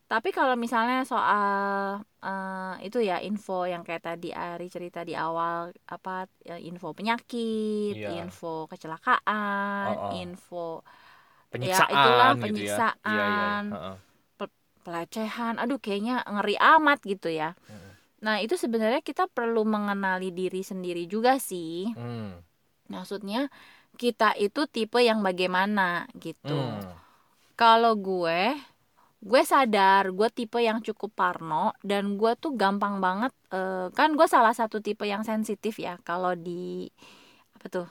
tapi 0.09 0.29
kalau 0.33 0.55
misalnya 0.57 1.05
soal 1.05 2.01
eh, 2.25 2.75
itu 2.89 2.99
ya 3.05 3.21
info 3.21 3.69
yang 3.69 3.83
kayak 3.85 4.03
tadi 4.09 4.29
Ari 4.33 4.67
cerita 4.73 5.05
di 5.05 5.13
awal 5.13 5.75
apa 5.93 6.25
ya, 6.41 6.57
info 6.57 6.97
penyakit, 6.97 7.95
Iya. 7.99 8.25
info 8.25 8.65
kecelakaan, 8.73 9.93
Oh, 9.93 10.09
oh. 10.09 10.13
info 10.25 10.81
Penyiksaan 11.53 11.93
itulah, 11.93 12.29
gitu 12.33 12.41
ya. 12.41 12.45
penyiksaan. 12.45 13.09
Iya, 13.09 13.25
iya. 13.29 13.49
heeh. 13.73 13.97
Pelecehan, 14.89 15.61
aduh 15.61 15.77
kayaknya 15.77 16.25
ngeri 16.25 16.57
amat 16.57 17.05
gitu 17.05 17.29
ya. 17.29 17.53
Mm. 17.69 17.93
Nah, 18.25 18.41
itu 18.41 18.57
sebenarnya 18.57 19.05
kita 19.05 19.29
perlu 19.29 19.63
mengenali 19.63 20.33
diri 20.33 20.65
sendiri 20.65 21.07
juga 21.07 21.39
sih. 21.39 21.93
Hmm. 21.95 22.43
Maksudnya 22.91 23.47
kita 23.95 24.35
itu 24.35 24.67
tipe 24.67 24.99
yang 24.99 25.23
bagaimana 25.23 26.11
gitu. 26.19 26.57
Hmm. 26.57 26.83
Kalau 27.55 27.95
gue, 27.95 28.59
gue 29.19 29.43
sadar 29.43 30.15
gue 30.15 30.29
tipe 30.31 30.63
yang 30.63 30.79
cukup 30.79 31.11
parno 31.11 31.75
dan 31.83 32.15
gue 32.15 32.39
tuh 32.39 32.55
gampang 32.55 33.03
banget 33.03 33.35
eh, 33.51 33.91
kan 33.91 34.15
gue 34.15 34.27
salah 34.31 34.55
satu 34.55 34.79
tipe 34.79 35.03
yang 35.11 35.27
sensitif 35.27 35.75
ya 35.83 35.99
kalau 36.07 36.39
di 36.39 36.87
apa 37.59 37.67
tuh 37.67 37.89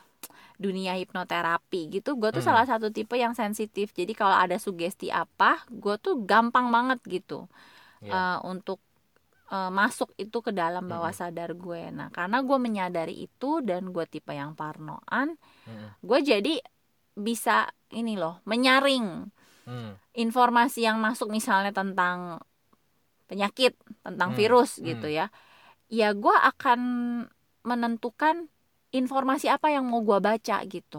dunia 0.58 0.98
hipnoterapi 0.98 1.88
gitu 1.94 2.18
gue 2.18 2.30
tuh 2.34 2.42
Hmm. 2.42 2.50
salah 2.52 2.66
satu 2.66 2.90
tipe 2.90 3.14
yang 3.14 3.32
sensitif 3.32 3.94
jadi 3.94 4.10
kalau 4.12 4.34
ada 4.34 4.58
sugesti 4.58 5.08
apa 5.08 5.62
gue 5.70 5.94
tuh 6.02 6.18
gampang 6.26 6.68
banget 6.74 6.98
gitu 7.06 7.46
Iya. 8.02 8.10
eh, 8.12 8.38
untuk 8.46 8.78
eh, 9.50 9.70
masuk 9.72 10.10
itu 10.18 10.38
ke 10.42 10.50
dalam 10.52 10.86
bawah 10.90 11.14
Mm-mm. 11.14 11.20
sadar 11.24 11.50
gue 11.54 11.82
nah 11.94 12.10
karena 12.10 12.42
gue 12.42 12.58
menyadari 12.58 13.14
itu 13.24 13.62
dan 13.62 13.94
gue 13.94 14.04
tipe 14.06 14.34
yang 14.34 14.52
parnoan 14.58 15.38
Hmm. 15.64 15.94
gue 16.02 16.18
jadi 16.22 16.54
bisa 17.14 17.70
ini 17.94 18.14
loh 18.18 18.42
menyaring 18.46 19.30
Hmm. 19.66 19.94
informasi 20.14 20.86
yang 20.86 20.98
masuk 20.98 21.30
misalnya 21.30 21.70
tentang 21.70 22.42
penyakit 23.28 23.76
tentang 24.02 24.32
Hmm, 24.32 24.38
virus 24.38 24.80
hmm. 24.80 24.86
gitu 24.88 25.06
ya 25.12 25.28
ya 25.88 26.12
gue 26.16 26.36
akan 26.36 26.80
menentukan 27.64 28.48
informasi 28.90 29.46
apa 29.46 29.68
yang 29.68 29.84
mau 29.84 30.00
gue 30.00 30.18
baca 30.18 30.56
gitu 30.64 30.98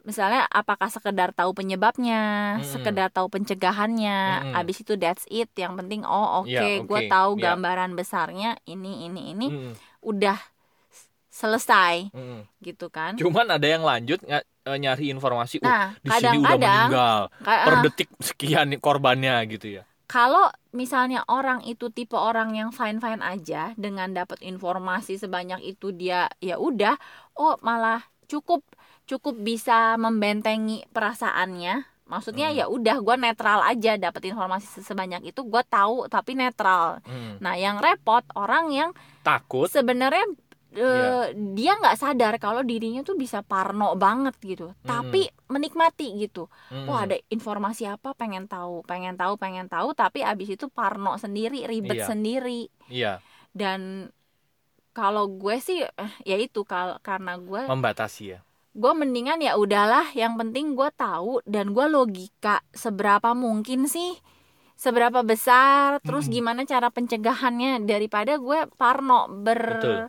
misalnya 0.00 0.48
apakah 0.48 0.88
sekedar 0.88 1.36
tahu 1.36 1.52
penyebabnya 1.52 2.56
sekedar 2.64 3.12
tahu 3.12 3.28
pencegahannya 3.28 4.52
abis 4.56 4.80
itu 4.80 4.96
that's 4.96 5.28
it 5.28 5.52
yang 5.56 5.76
penting 5.76 6.04
oh 6.08 6.44
oke 6.44 6.48
Ya, 6.48 6.80
gue 6.80 7.00
oke. 7.00 7.08
tahu 7.08 7.30
Ya. 7.36 7.52
gambaran 7.52 7.92
besarnya 7.92 8.56
ini 8.64 9.04
ini 9.06 9.32
ini 9.32 9.46
Hmm, 9.52 9.72
udah 10.00 10.40
selesai 11.30 12.10
hmm. 12.10 12.42
gitu 12.60 12.88
kan 12.90 13.14
Cuman 13.16 13.46
ada 13.48 13.64
yang 13.64 13.84
lanjut 13.84 14.18
nga- 14.24 14.44
eh, 14.44 14.76
nyari 14.76 15.08
informasi, 15.08 15.60
uh, 15.60 15.68
nah 15.68 15.86
di 15.96 16.10
sini 16.10 16.36
udah 16.36 16.58
meninggal 16.58 17.18
ka- 17.40 17.60
per 17.64 17.74
ah, 17.76 17.82
detik 17.84 18.08
sekian 18.20 18.68
korbannya 18.76 19.36
gitu 19.48 19.80
ya. 19.80 19.82
Kalau 20.10 20.50
misalnya 20.72 21.22
orang 21.24 21.62
itu 21.62 21.86
tipe 21.88 22.18
orang 22.18 22.50
yang 22.52 22.74
fine 22.74 22.98
fine 22.98 23.22
aja 23.22 23.70
dengan 23.78 24.10
dapat 24.10 24.42
informasi 24.42 25.14
sebanyak 25.14 25.62
itu 25.62 25.94
dia 25.94 26.26
ya 26.40 26.58
udah 26.58 26.98
oh 27.38 27.54
malah 27.62 28.02
cukup 28.26 28.66
cukup 29.06 29.38
bisa 29.38 29.94
membentengi 29.94 30.82
perasaannya 30.90 31.86
maksudnya 32.06 32.50
Hmm. 32.50 32.58
ya 32.58 32.64
udah 32.66 32.96
gue 32.98 33.16
netral 33.16 33.62
aja 33.62 33.94
dapat 33.94 34.26
informasi 34.26 34.66
se- 34.66 34.82
sebanyak 34.82 35.22
itu 35.24 35.46
gue 35.46 35.62
tahu 35.64 36.10
tapi 36.10 36.34
netral 36.34 36.98
Hmm. 37.06 37.38
nah 37.38 37.54
yang 37.54 37.78
repot 37.78 38.26
orang 38.34 38.74
yang 38.74 38.90
Takut. 39.22 39.70
sebenarnya 39.70 40.26
eh, 40.70 40.78
Iya. 40.80 41.34
dia 41.52 41.72
nggak 41.74 41.96
sadar 41.96 42.34
kalau 42.36 42.62
dirinya 42.62 43.00
tuh 43.00 43.14
bisa 43.14 43.42
parno 43.42 43.94
banget 43.94 44.38
gitu 44.38 44.70
tapi 44.80 45.26
menikmati 45.46 46.14
gitu 46.16 46.46
Hmm. 46.68 46.86
Wah 46.86 47.04
ada 47.04 47.18
informasi 47.26 47.84
apa 47.84 48.14
pengen 48.14 48.46
tahu, 48.46 48.82
pengen 48.84 49.14
tahu, 49.14 49.34
pengen 49.34 49.66
tahu, 49.66 49.90
tapi 49.92 50.22
abis 50.22 50.54
itu 50.54 50.66
parno 50.66 51.14
sendiri, 51.16 51.66
ribet 51.66 51.98
Iya. 51.98 52.06
sendiri. 52.06 52.70
Iya, 52.86 53.12
Dan 53.50 54.10
kalau 54.90 55.26
gue 55.28 55.58
sih, 55.58 55.82
eh, 55.82 56.12
ya 56.24 56.36
itu 56.36 56.62
kal 56.62 56.98
karena 57.00 57.34
gue, 57.36 57.62
membatasi 57.64 58.24
ya. 58.28 58.40
gue 58.72 58.92
mendingan 58.92 59.38
ya 59.38 59.54
udahlah. 59.54 60.10
Yang 60.12 60.34
penting 60.38 60.66
gue 60.74 60.90
tahu 60.92 61.42
dan 61.44 61.70
gue 61.70 61.86
logika 61.86 62.62
seberapa 62.70 63.34
mungkin 63.34 63.86
sih, 63.86 64.18
seberapa 64.74 65.20
besar, 65.22 65.98
terus 66.00 66.26
Mm-mm. 66.26 66.34
gimana 66.36 66.60
cara 66.62 66.88
pencegahannya 66.88 67.84
daripada 67.84 68.34
gue 68.36 68.66
parno 68.74 69.26
Betul. 69.28 70.08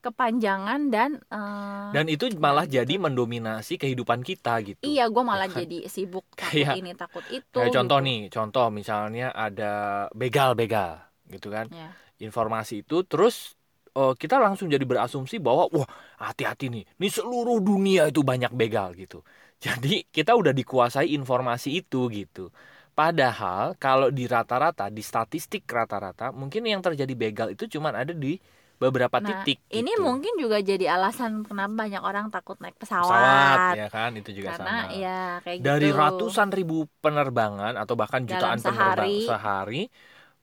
Kepanjangan 0.00 0.88
dan 0.88 1.20
uh, 1.28 1.92
dan 1.92 2.08
itu 2.08 2.32
malah 2.40 2.64
gitu. 2.64 2.80
jadi 2.80 2.94
mendominasi 2.96 3.76
kehidupan 3.76 4.24
kita 4.24 4.56
gitu 4.64 4.80
iya 4.82 5.06
gue 5.12 5.20
malah 5.20 5.46
kan? 5.46 5.60
jadi 5.60 5.86
sibuk 5.86 6.24
takut 6.40 6.56
kayak, 6.56 6.74
ini 6.80 6.92
takut 6.96 7.24
itu 7.28 7.56
kayak 7.60 7.76
contoh 7.76 7.98
gitu. 8.00 8.08
nih 8.08 8.20
contoh 8.32 8.66
misalnya 8.72 9.28
ada 9.36 9.72
begal 10.16 10.56
begal 10.56 11.04
gitu 11.28 11.52
kan 11.52 11.68
ya. 11.68 11.92
informasi 12.18 12.82
itu 12.82 13.04
terus 13.04 13.54
uh, 13.92 14.16
kita 14.16 14.40
langsung 14.40 14.72
jadi 14.72 14.82
berasumsi 14.82 15.36
bahwa 15.36 15.68
wah 15.70 15.88
hati-hati 16.16 16.72
nih 16.72 16.84
ini 16.96 17.08
seluruh 17.12 17.60
dunia 17.60 18.08
itu 18.08 18.24
banyak 18.24 18.50
begal 18.56 18.96
gitu 18.96 19.20
jadi 19.64 20.08
kita 20.08 20.32
udah 20.32 20.56
dikuasai 20.56 21.12
informasi 21.12 21.84
itu 21.84 22.08
gitu 22.08 22.48
padahal 22.96 23.76
kalau 23.76 24.08
di 24.08 24.24
rata-rata 24.24 24.88
di 24.88 25.04
statistik 25.04 25.68
rata-rata 25.68 26.32
mungkin 26.32 26.64
yang 26.64 26.80
terjadi 26.80 27.14
begal 27.14 27.48
itu 27.52 27.68
cuma 27.68 27.92
ada 27.92 28.16
di 28.16 28.40
beberapa 28.80 29.20
nah, 29.20 29.44
titik. 29.44 29.60
Ini 29.68 29.92
gitu. 29.92 30.00
mungkin 30.00 30.32
juga 30.40 30.56
jadi 30.64 30.96
alasan 30.96 31.44
kenapa 31.44 31.84
banyak 31.84 32.00
orang 32.00 32.32
takut 32.32 32.56
naik 32.64 32.80
pesawat. 32.80 33.12
Pesawat 33.12 33.76
ya 33.76 33.88
kan 33.92 34.10
itu 34.16 34.30
juga 34.32 34.56
Karena, 34.56 34.88
sama. 34.88 34.96
ya 34.96 35.20
kayak 35.44 35.58
Dari 35.60 35.88
gitu. 35.92 36.00
ratusan 36.00 36.48
ribu 36.48 36.88
penerbangan 37.04 37.76
atau 37.76 37.94
bahkan 37.94 38.24
jutaan 38.24 38.56
penerbang 38.56 39.28
sehari, 39.28 39.82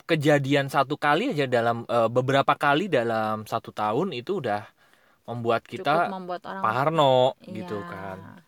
kejadian 0.06 0.70
satu 0.70 0.96
kali 0.96 1.34
aja 1.34 1.50
dalam 1.50 1.82
uh, 1.89 2.08
beberapa 2.08 2.53
kali 2.53 2.88
dalam 2.88 3.50
satu 3.50 3.74
tahun 3.74 4.13
itu 4.13 4.39
udah 4.39 4.63
membuat 5.27 5.67
kita 5.67 6.08
membuat 6.08 6.46
orang 6.48 6.63
parno 6.63 7.36
iya. 7.41 7.65
gitu 7.65 7.82
kan. 7.89 8.47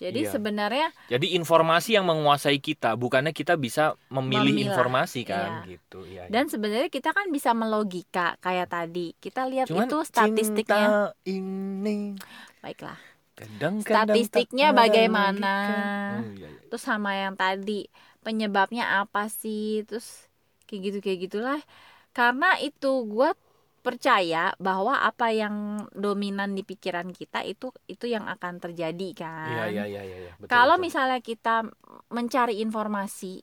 Jadi 0.00 0.24
iya. 0.24 0.32
sebenarnya 0.32 0.88
Jadi 1.12 1.36
informasi 1.36 1.92
yang 1.92 2.08
menguasai 2.08 2.56
kita, 2.56 2.96
bukannya 2.96 3.36
kita 3.36 3.60
bisa 3.60 4.00
memilih 4.08 4.56
memilah, 4.56 4.68
informasi 4.72 5.20
kan 5.28 5.68
iya. 5.68 5.76
gitu. 5.76 6.00
Iya, 6.08 6.24
Dan 6.32 6.48
iya. 6.48 6.52
sebenarnya 6.56 6.88
kita 6.88 7.12
kan 7.12 7.28
bisa 7.28 7.52
melogika 7.52 8.40
kayak 8.40 8.72
tadi. 8.72 9.12
Kita 9.20 9.44
lihat 9.44 9.68
Cuman 9.68 9.92
itu 9.92 9.98
statistiknya. 10.08 11.12
ini. 11.28 12.16
Baiklah. 12.64 12.96
Kadang, 13.36 13.84
kadang 13.84 14.16
statistiknya 14.16 14.72
bagaimana? 14.72 15.52
Oh, 16.16 16.32
iya, 16.32 16.48
iya. 16.48 16.60
Terus 16.72 16.80
sama 16.84 17.12
yang 17.20 17.36
tadi 17.36 17.84
penyebabnya 18.24 19.04
apa 19.04 19.28
sih? 19.28 19.84
Terus 19.84 20.32
kayak 20.64 20.80
gitu 20.80 20.98
kayak 21.04 21.18
gitulah. 21.28 21.60
Karena 22.16 22.56
itu 22.56 23.04
gue 23.04 23.36
percaya 23.80 24.52
bahwa 24.60 25.00
apa 25.00 25.32
yang 25.32 25.88
dominan 25.96 26.52
di 26.52 26.62
pikiran 26.62 27.10
kita 27.16 27.42
itu 27.48 27.72
itu 27.88 28.06
yang 28.06 28.28
akan 28.28 28.60
terjadi 28.60 29.08
kan. 29.16 29.50
Iya 29.50 29.64
iya 29.72 29.84
iya 29.88 30.02
iya. 30.04 30.16
iya. 30.28 30.32
Kalau 30.46 30.76
misalnya 30.76 31.18
kita 31.24 31.64
mencari 32.12 32.60
informasi 32.60 33.40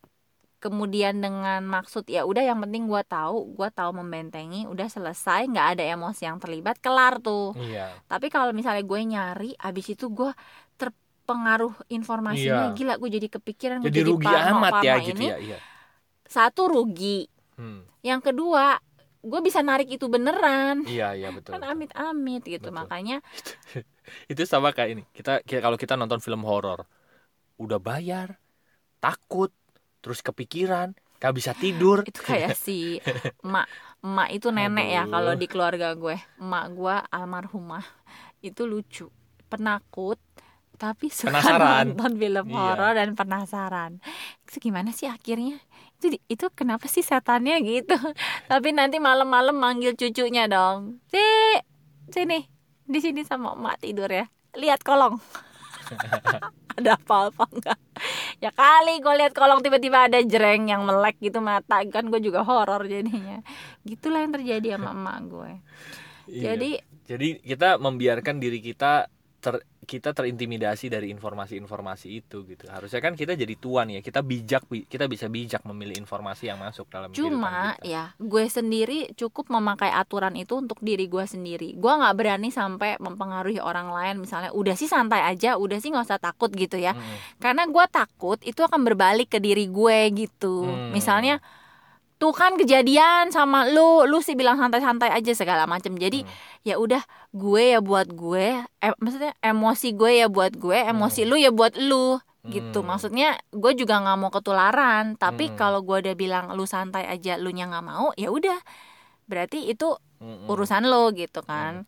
kemudian 0.58 1.22
dengan 1.22 1.62
maksud 1.70 2.10
ya 2.10 2.26
udah 2.26 2.42
yang 2.42 2.58
penting 2.66 2.90
gue 2.90 3.02
tahu 3.06 3.54
gue 3.54 3.70
tahu 3.70 4.02
membentengi 4.02 4.66
udah 4.66 4.90
selesai 4.90 5.46
nggak 5.54 5.78
ada 5.78 5.84
emosi 5.94 6.26
yang 6.26 6.42
terlibat 6.42 6.82
kelar 6.82 7.22
tuh 7.22 7.54
iya. 7.62 7.94
tapi 8.10 8.34
kalau 8.34 8.50
misalnya 8.58 8.82
gue 8.82 9.00
nyari 9.06 9.52
abis 9.54 9.94
itu 9.94 10.10
gue 10.10 10.34
terpengaruh 10.82 11.78
informasinya 11.94 12.74
iya. 12.74 12.76
gila 12.76 12.98
gue 12.98 13.10
jadi 13.22 13.28
kepikiran 13.38 13.78
jadi, 13.86 14.02
jadi 14.02 14.10
rugi 14.10 14.26
parno, 14.26 14.58
amat 14.58 14.74
ya 14.82 14.96
gitu 14.98 15.22
ini, 15.22 15.28
ya 15.30 15.38
iya. 15.38 15.58
satu 16.26 16.74
rugi 16.74 17.30
hmm. 17.62 18.02
yang 18.02 18.26
kedua 18.26 18.82
gue 19.22 19.40
bisa 19.42 19.60
narik 19.66 19.90
itu 19.90 20.06
beneran 20.08 20.86
iya 20.86 21.14
iya 21.18 21.34
betul 21.34 21.58
kan 21.58 21.64
amit 21.66 21.92
amit 21.98 22.44
gitu 22.46 22.70
betul. 22.70 22.78
makanya 22.78 23.18
itu 24.32 24.42
sama 24.48 24.72
kayak 24.72 24.90
ini 24.98 25.04
kita, 25.12 25.42
kita 25.44 25.60
kalau 25.60 25.78
kita 25.78 25.94
nonton 26.00 26.22
film 26.22 26.46
horor 26.46 26.86
udah 27.58 27.82
bayar 27.82 28.38
takut 29.02 29.50
terus 30.02 30.22
kepikiran 30.22 30.94
gak 31.18 31.34
bisa 31.34 31.52
tidur 31.58 32.06
itu 32.06 32.22
kayak 32.22 32.54
si 32.54 33.02
emak 33.42 33.66
emak 34.06 34.30
itu 34.38 34.54
nenek 34.54 34.88
ya 34.88 35.04
Aduh. 35.04 35.10
ya 35.10 35.14
kalau 35.18 35.34
di 35.34 35.48
keluarga 35.50 35.88
gue 35.98 36.18
emak 36.38 36.66
gue 36.78 36.96
almarhumah 37.10 37.86
itu 38.46 38.70
lucu 38.70 39.10
penakut 39.50 40.22
tapi 40.78 41.10
suka 41.10 41.34
penasaran. 41.34 41.90
nonton 41.90 42.14
film 42.22 42.46
iya. 42.54 42.56
horor 42.56 42.94
dan 42.94 43.10
penasaran 43.18 43.92
itu 44.46 44.58
gimana 44.62 44.94
sih 44.94 45.10
akhirnya 45.10 45.58
itu 45.98 46.22
itu 46.30 46.46
kenapa 46.54 46.86
sih 46.86 47.02
setannya 47.02 47.58
gitu? 47.66 47.98
Tapi 48.52 48.70
nanti 48.72 49.02
malam-malam 49.02 49.58
manggil 49.58 49.98
cucunya 49.98 50.46
dong. 50.46 51.02
Si 51.10 51.22
sini 52.14 52.46
di 52.88 53.00
sini 53.02 53.26
sama 53.26 53.58
emak 53.58 53.84
tidur 53.84 54.08
ya. 54.08 54.26
Lihat 54.56 54.86
kolong. 54.86 55.18
Ada 56.78 56.94
apa-apa 56.94 57.50
enggak? 57.50 57.80
Ya 58.38 58.54
kali 58.54 59.02
gue 59.02 59.14
lihat 59.18 59.34
kolong 59.34 59.66
tiba-tiba 59.66 60.06
ada 60.06 60.22
jreng 60.22 60.70
yang 60.70 60.86
melek 60.86 61.18
gitu 61.18 61.42
mata. 61.42 61.82
Kan 61.90 62.14
gue 62.14 62.22
juga 62.22 62.46
horor 62.46 62.86
jadinya. 62.86 63.42
Gitulah 63.82 64.22
yang 64.22 64.30
terjadi 64.38 64.78
sama 64.78 64.94
emak 64.94 65.18
gue 65.26 65.52
iya. 66.28 66.54
jadi 66.54 66.72
jadi 67.08 67.28
kita 67.40 67.80
membiarkan 67.80 68.44
diri 68.44 68.60
kita 68.60 69.08
ter 69.48 69.64
kita 69.88 70.12
terintimidasi 70.12 70.92
dari 70.92 71.08
informasi-informasi 71.16 72.08
itu 72.12 72.44
gitu. 72.44 72.68
Harusnya 72.68 73.00
kan 73.00 73.16
kita 73.16 73.40
jadi 73.40 73.56
tuan 73.56 73.88
ya, 73.88 74.04
kita 74.04 74.20
bijak 74.20 74.68
kita 74.68 75.08
bisa 75.08 75.32
bijak 75.32 75.64
memilih 75.64 75.96
informasi 75.96 76.52
yang 76.52 76.60
masuk 76.60 76.92
dalam 76.92 77.16
Cuma 77.16 77.80
ya, 77.88 78.12
gue 78.20 78.46
sendiri 78.52 79.16
cukup 79.16 79.48
memakai 79.48 79.88
aturan 79.88 80.36
itu 80.36 80.60
untuk 80.60 80.84
diri 80.84 81.08
gue 81.08 81.24
sendiri. 81.24 81.80
Gue 81.80 81.88
nggak 81.96 82.16
berani 82.20 82.52
sampai 82.52 83.00
mempengaruhi 83.00 83.64
orang 83.64 83.88
lain 83.88 84.20
misalnya 84.20 84.52
udah 84.52 84.76
sih 84.76 84.92
santai 84.92 85.24
aja, 85.24 85.56
udah 85.56 85.80
sih 85.80 85.96
nggak 85.96 86.12
usah 86.12 86.20
takut 86.20 86.52
gitu 86.52 86.76
ya. 86.76 86.92
Hmm. 86.92 87.18
Karena 87.40 87.64
gue 87.64 87.86
takut 87.88 88.44
itu 88.44 88.60
akan 88.60 88.84
berbalik 88.84 89.32
ke 89.32 89.40
diri 89.40 89.72
gue 89.72 90.00
gitu. 90.12 90.68
Hmm. 90.68 90.92
Misalnya 90.92 91.40
tuh 92.18 92.34
kan 92.34 92.58
kejadian 92.58 93.30
sama 93.30 93.70
lu 93.70 94.10
lu 94.10 94.18
sih 94.26 94.34
bilang 94.34 94.58
santai-santai 94.58 95.14
aja 95.14 95.32
segala 95.38 95.70
macam 95.70 95.94
jadi 95.94 96.26
hmm. 96.26 96.66
ya 96.66 96.82
udah 96.82 97.06
gue 97.30 97.78
ya 97.78 97.80
buat 97.80 98.10
gue 98.10 98.58
eh, 98.66 98.94
maksudnya 98.98 99.38
emosi 99.46 99.94
gue 99.94 100.12
ya 100.26 100.28
buat 100.28 100.58
gue 100.58 100.78
emosi 100.82 101.22
hmm. 101.24 101.30
lu 101.30 101.36
ya 101.38 101.52
buat 101.54 101.78
lu 101.78 102.18
gitu 102.50 102.82
hmm. 102.82 102.88
maksudnya 102.90 103.30
gue 103.54 103.72
juga 103.78 104.02
nggak 104.02 104.18
mau 104.18 104.32
ketularan 104.34 105.14
tapi 105.14 105.54
hmm. 105.54 105.56
kalau 105.62 105.86
gue 105.86 106.10
udah 106.10 106.16
bilang 106.18 106.46
lu 106.58 106.66
santai 106.66 107.06
aja 107.06 107.38
lu 107.38 107.54
nya 107.54 107.70
nggak 107.70 107.86
mau 107.86 108.10
ya 108.18 108.34
udah 108.34 108.58
berarti 109.30 109.70
itu 109.70 109.94
hmm. 110.18 110.50
urusan 110.50 110.90
lo 110.90 111.14
gitu 111.14 111.46
kan 111.46 111.86
hmm. 111.86 111.88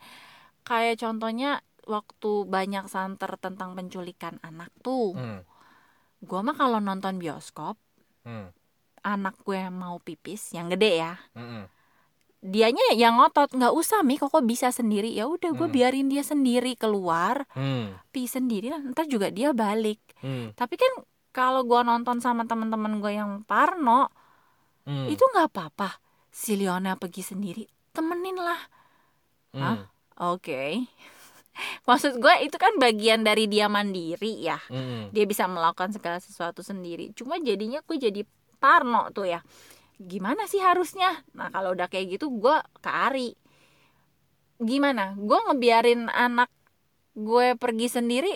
kayak 0.62 1.02
contohnya 1.02 1.66
waktu 1.90 2.46
banyak 2.46 2.86
santer 2.86 3.34
tentang 3.42 3.74
penculikan 3.74 4.38
anak 4.46 4.70
tuh 4.86 5.18
hmm. 5.18 5.42
gue 6.22 6.40
mah 6.46 6.54
kalau 6.54 6.78
nonton 6.78 7.18
bioskop 7.18 7.82
hmm 8.30 8.59
anak 9.04 9.36
gue 9.44 9.68
mau 9.72 9.98
pipis 10.00 10.54
yang 10.56 10.72
gede 10.72 11.04
ya 11.04 11.14
mm 11.36 11.46
-hmm. 11.46 11.64
dianya 12.40 12.86
yang 12.96 13.20
ngotot 13.20 13.52
nggak 13.52 13.74
usah 13.76 14.00
mi 14.04 14.16
kok 14.16 14.32
bisa 14.48 14.72
sendiri 14.72 15.12
ya 15.12 15.28
udah 15.28 15.52
gue 15.52 15.68
mm. 15.68 15.76
biarin 15.76 16.08
dia 16.08 16.24
sendiri 16.24 16.80
keluar 16.80 17.44
mm. 17.52 18.12
pi 18.16 18.28
sendiri 18.30 18.72
ntar 18.96 19.06
juga 19.12 19.28
dia 19.28 19.52
balik 19.52 20.00
mm. 20.24 20.56
tapi 20.56 20.80
kan 20.80 21.04
kalau 21.30 21.62
gue 21.64 21.82
nonton 21.86 22.18
sama 22.20 22.44
teman-teman 22.44 23.00
gue 23.00 23.14
yang 23.16 23.46
parno 23.46 24.10
mm. 24.90 25.08
itu 25.14 25.22
nggak 25.22 25.48
apa-apa 25.54 26.02
si 26.34 26.58
Leona 26.58 26.98
pergi 26.98 27.22
sendiri 27.22 27.66
temenin 27.94 28.38
lah 28.38 28.62
mm. 29.54 29.62
oke 29.62 29.80
okay. 30.42 30.88
maksud 31.88 32.18
gue 32.18 32.34
itu 32.46 32.56
kan 32.56 32.76
bagian 32.80 33.22
dari 33.22 33.46
dia 33.46 33.68
mandiri 33.70 34.42
ya 34.42 34.58
mm. 34.72 35.14
dia 35.14 35.26
bisa 35.28 35.46
melakukan 35.46 35.94
segala 35.94 36.18
sesuatu 36.18 36.66
sendiri 36.66 37.14
cuma 37.14 37.38
jadinya 37.38 37.84
gue 37.86 37.98
jadi 37.98 38.22
Parno 38.60 39.10
tuh 39.16 39.26
ya. 39.26 39.40
Gimana 40.00 40.46
sih 40.46 40.60
harusnya? 40.60 41.24
Nah 41.36 41.48
kalau 41.52 41.76
udah 41.76 41.88
kayak 41.88 42.20
gitu 42.20 42.32
gue 42.32 42.56
ke 42.84 42.92
Ari 42.92 43.34
gimana? 44.60 45.16
Gue 45.16 45.40
ngebiarin 45.48 46.12
anak 46.12 46.52
gue 47.16 47.56
pergi 47.56 47.88
sendiri 47.88 48.32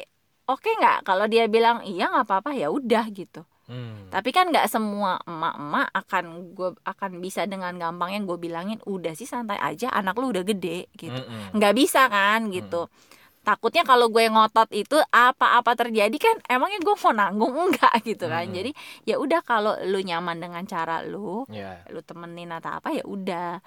oke 0.48 0.64
okay 0.64 0.74
nggak? 0.80 1.08
Kalau 1.08 1.28
dia 1.28 1.48
bilang 1.52 1.84
iya 1.84 2.08
nggak 2.10 2.28
apa-apa 2.28 2.52
ya 2.56 2.72
udah 2.72 3.06
gitu. 3.12 3.44
Hmm. 3.64 4.12
tapi 4.12 4.36
kan 4.36 4.52
nggak 4.52 4.68
semua 4.68 5.24
emak-emak 5.24 5.88
akan 5.96 6.52
gue 6.52 6.76
akan 6.84 7.24
bisa 7.24 7.48
dengan 7.48 7.72
gampangnya 7.80 8.20
gue 8.28 8.36
bilangin 8.36 8.76
udah 8.84 9.16
sih 9.16 9.24
santai 9.24 9.56
aja 9.56 9.88
anak 9.88 10.20
lu 10.20 10.36
udah 10.36 10.44
gede 10.44 10.92
gitu. 11.00 11.16
Nggak 11.56 11.72
-hmm. 11.72 11.80
bisa 11.80 12.12
kan 12.12 12.52
gitu. 12.52 12.92
Hmm 12.92 13.23
takutnya 13.44 13.84
kalau 13.84 14.08
gue 14.08 14.24
ngotot 14.32 14.72
itu 14.72 14.96
apa-apa 15.12 15.76
terjadi 15.76 16.16
kan 16.16 16.36
emangnya 16.48 16.80
gue 16.80 16.96
mau 16.96 17.12
nanggung 17.12 17.54
enggak 17.70 17.94
gitu 18.08 18.32
kan 18.32 18.48
hmm. 18.48 18.56
jadi 18.56 18.72
ya 19.04 19.16
udah 19.20 19.44
kalau 19.44 19.76
lu 19.84 20.00
nyaman 20.00 20.40
dengan 20.40 20.64
cara 20.64 21.04
lu 21.04 21.44
yeah. 21.52 21.84
lu 21.92 22.00
temenin 22.02 22.56
atau 22.56 22.80
apa 22.80 22.96
ya 22.96 23.04
udah 23.04 23.60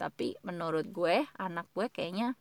tapi 0.00 0.32
menurut 0.40 0.88
gue 0.88 1.28
anak 1.36 1.68
gue 1.76 1.92
kayaknya 1.92 2.32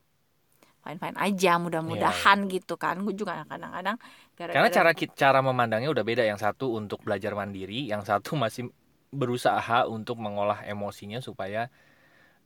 fine 0.79 0.99
fine 1.03 1.17
aja 1.19 1.59
mudah-mudahan 1.59 2.47
yeah. 2.47 2.51
gitu 2.55 2.79
kan 2.79 3.03
gue 3.03 3.11
juga 3.11 3.43
kadang-kadang 3.43 3.99
karena 4.39 4.71
cara 4.71 4.91
cara 4.95 5.39
memandangnya 5.43 5.91
udah 5.91 6.05
beda 6.07 6.23
yang 6.23 6.39
satu 6.39 6.79
untuk 6.79 7.03
belajar 7.03 7.35
mandiri 7.35 7.91
yang 7.91 8.07
satu 8.07 8.39
masih 8.39 8.71
berusaha 9.11 9.87
untuk 9.91 10.19
mengolah 10.19 10.63
emosinya 10.63 11.19
supaya 11.19 11.67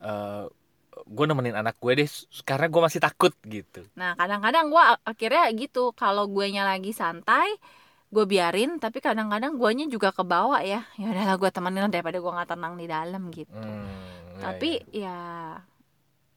uh, 0.02 0.50
gue 0.92 1.26
nemenin 1.28 1.56
anak 1.56 1.80
gue 1.80 2.04
deh 2.04 2.10
karena 2.44 2.68
gue 2.68 2.82
masih 2.82 3.02
takut 3.02 3.34
gitu 3.48 3.88
nah 3.96 4.16
kadang-kadang 4.20 4.72
gue 4.72 4.84
akhirnya 5.08 5.46
gitu 5.56 5.96
kalau 5.96 6.28
gue 6.28 6.48
nya 6.52 6.68
lagi 6.68 6.92
santai 6.92 7.48
gue 8.12 8.26
biarin 8.28 8.76
tapi 8.78 9.00
kadang-kadang 9.00 9.56
guanya 9.56 9.88
juga 9.88 10.12
ke 10.12 10.22
bawah 10.22 10.60
ya 10.60 10.84
ya 11.00 11.08
udahlah 11.12 11.40
gue 11.40 11.50
temenin 11.52 11.88
daripada 11.88 12.20
gue 12.20 12.32
nggak 12.32 12.50
tenang 12.52 12.74
di 12.76 12.86
dalam 12.86 13.24
gitu 13.32 13.56
hmm, 13.56 13.88
ya, 14.36 14.42
tapi 14.44 14.72
ya. 14.92 15.08
ya 15.08 15.20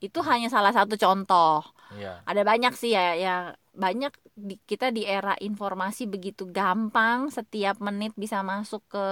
itu 0.04 0.20
hanya 0.22 0.52
salah 0.52 0.70
satu 0.70 0.94
contoh 1.00 1.64
Iya. 1.94 2.26
ada 2.26 2.42
banyak 2.42 2.74
sih 2.74 2.90
ya 2.94 3.14
yang 3.14 3.44
banyak 3.74 4.10
di, 4.34 4.58
kita 4.66 4.90
di 4.90 5.06
era 5.06 5.38
informasi 5.38 6.10
begitu 6.10 6.46
gampang 6.50 7.30
setiap 7.30 7.78
menit 7.82 8.14
bisa 8.18 8.42
masuk 8.42 8.82
ke 8.90 9.06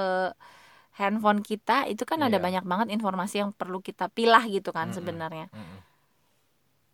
handphone 1.01 1.41
kita 1.41 1.89
itu 1.89 2.05
kan 2.05 2.21
ada 2.21 2.37
Iya. 2.37 2.45
banyak 2.45 2.65
banget 2.69 2.89
informasi 2.97 3.41
yang 3.43 3.51
perlu 3.57 3.81
kita 3.81 4.13
pilah 4.13 4.45
gitu 4.49 4.71
kan 4.77 4.91
Mm-mm. 4.91 4.97
sebenarnya 5.01 5.47
Mm-mm. 5.51 5.79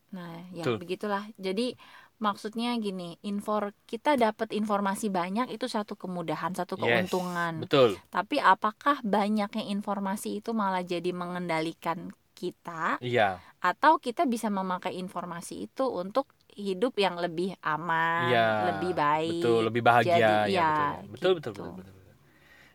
nah 0.09 0.41
ya 0.57 0.65
Betul. 0.65 0.77
begitulah 0.81 1.25
jadi 1.37 1.77
maksudnya 2.19 2.73
gini 2.81 3.21
infor 3.23 3.77
kita 3.85 4.17
dapat 4.17 4.51
informasi 4.57 5.13
banyak 5.13 5.53
itu 5.53 5.69
satu 5.69 5.95
kemudahan 5.95 6.57
satu 6.57 6.75
Yes, 6.81 6.83
keuntungan 7.13 7.63
Betul. 7.63 8.01
tapi 8.09 8.41
apakah 8.41 9.05
banyaknya 9.05 9.63
informasi 9.69 10.41
itu 10.41 10.51
malah 10.57 10.81
jadi 10.83 11.13
mengendalikan 11.13 12.11
kita 12.33 12.97
Iya. 13.05 13.43
atau 13.61 13.99
kita 13.99 14.25
bisa 14.25 14.49
memakai 14.49 14.95
informasi 14.97 15.67
itu 15.69 15.85
untuk 15.91 16.31
hidup 16.59 16.99
yang 16.99 17.19
lebih 17.19 17.55
aman, 17.63 18.31
Iya. 18.31 18.47
lebih 18.75 18.93
baik. 18.95 19.43
Betul, 19.43 19.61
lebih 19.71 19.83
bahagia 19.87 20.15
Jadi, 20.19 20.23
ya, 20.23 20.51
iya, 20.51 20.67
betul. 20.67 20.91
Betul, 20.91 21.11
betul, 21.13 21.13
gitu. 21.15 21.35
betul, 21.35 21.53
betul, 21.53 21.71
betul. 21.79 21.98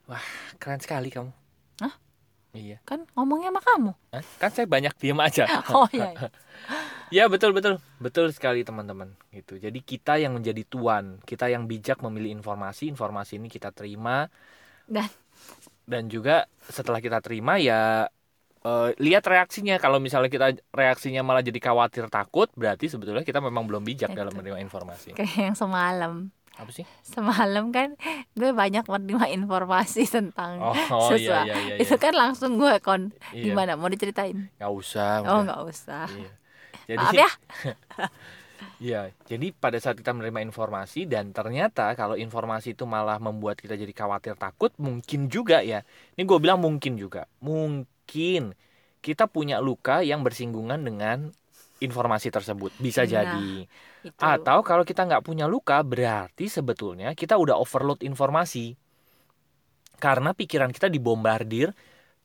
Wah, 0.08 0.26
keren 0.60 0.82
sekali 0.84 1.08
kamu. 1.08 1.32
Hah? 1.80 1.94
Iya. 2.54 2.78
Kan 2.86 3.08
ngomongnya 3.16 3.50
sama 3.56 3.62
kamu. 3.64 3.92
Hah? 4.14 4.24
Kan 4.38 4.50
saya 4.54 4.68
banyak 4.70 4.94
diam 5.00 5.20
aja. 5.24 5.48
Oh 5.74 5.88
iya. 5.92 6.14
iya. 6.14 6.30
Ya 7.14 7.30
betul 7.30 7.54
betul 7.54 7.78
betul 8.02 8.34
sekali 8.34 8.66
teman-teman 8.66 9.14
gitu. 9.30 9.62
Jadi 9.62 9.86
kita 9.86 10.18
yang 10.18 10.34
menjadi 10.34 10.66
tuan, 10.66 11.22
kita 11.30 11.46
yang 11.46 11.70
bijak 11.70 12.02
memilih 12.02 12.34
informasi, 12.34 12.90
informasi 12.90 13.38
ini 13.38 13.54
kita 13.54 13.70
terima 13.70 14.26
Dan 14.90 15.08
dan 15.84 16.08
juga 16.08 16.48
setelah 16.68 17.04
kita 17.04 17.20
terima 17.20 17.60
ya 17.62 18.08
eh, 18.66 18.90
lihat 18.98 19.24
reaksinya. 19.28 19.78
Kalau 19.78 20.00
misalnya 20.02 20.32
kita 20.32 20.58
reaksinya 20.74 21.22
malah 21.22 21.44
jadi 21.46 21.60
khawatir 21.62 22.10
takut, 22.10 22.50
berarti 22.58 22.90
sebetulnya 22.90 23.22
kita 23.22 23.44
memang 23.44 23.68
belum 23.70 23.84
bijak 23.86 24.12
Betul. 24.14 24.20
dalam 24.26 24.34
menerima 24.34 24.60
informasi. 24.64 25.14
kayak 25.14 25.54
yang 25.54 25.58
semalam. 25.58 26.34
Apa 26.54 26.70
sih? 26.70 26.86
Semalam 27.02 27.74
kan 27.74 27.98
gue 28.38 28.52
banyak 28.54 28.86
menerima 28.86 29.28
informasi 29.34 30.06
tentang 30.16 30.62
Oh, 30.62 30.74
oh 30.94 31.10
iya 31.18 31.42
sesuatu. 31.42 31.48
iya 31.50 31.56
iya. 31.58 31.76
Itu 31.82 31.96
iya. 31.98 32.04
kan 32.04 32.14
langsung 32.14 32.62
gue 32.62 32.74
kon 32.80 33.10
Iya. 33.34 33.44
gimana 33.50 33.74
mau 33.74 33.90
diceritain? 33.90 34.50
Nggak 34.62 34.74
usah. 34.74 35.26
Oh 35.26 35.42
nggak 35.42 35.62
usah. 35.66 36.06
Iya. 36.10 36.32
Jadi 36.90 36.98
Maaf 37.00 37.14
ya. 37.16 37.30
Iya, 38.80 39.12
jadi 39.28 39.52
pada 39.52 39.76
saat 39.76 40.00
kita 40.00 40.16
menerima 40.16 40.40
informasi 40.44 41.04
dan 41.04 41.36
ternyata 41.36 41.92
kalau 42.00 42.16
informasi 42.16 42.76
itu 42.76 42.88
malah 42.88 43.20
membuat 43.20 43.60
kita 43.60 43.76
jadi 43.76 43.92
khawatir 43.92 44.36
takut, 44.40 44.72
mungkin 44.80 45.28
juga 45.28 45.60
ya. 45.64 45.84
Ini 46.16 46.24
gue 46.24 46.40
bilang 46.40 46.64
mungkin 46.64 46.96
juga, 46.96 47.28
mungkin 47.44 48.56
kita 49.04 49.28
punya 49.28 49.60
luka 49.60 50.00
yang 50.04 50.24
bersinggungan 50.24 50.80
dengan 50.80 51.36
informasi 51.84 52.32
tersebut, 52.32 52.72
bisa 52.80 53.04
Nah, 53.04 53.10
jadi. 53.12 53.48
Itu. 54.04 54.20
Atau 54.20 54.64
kalau 54.64 54.88
kita 54.88 55.04
nggak 55.04 55.24
punya 55.24 55.46
luka, 55.46 55.80
berarti 55.84 56.48
sebetulnya 56.48 57.12
kita 57.14 57.36
udah 57.36 57.60
overload 57.60 58.02
informasi. 58.04 58.76
Karena 60.00 60.36
pikiran 60.36 60.72
kita 60.72 60.92
dibombardir 60.92 61.72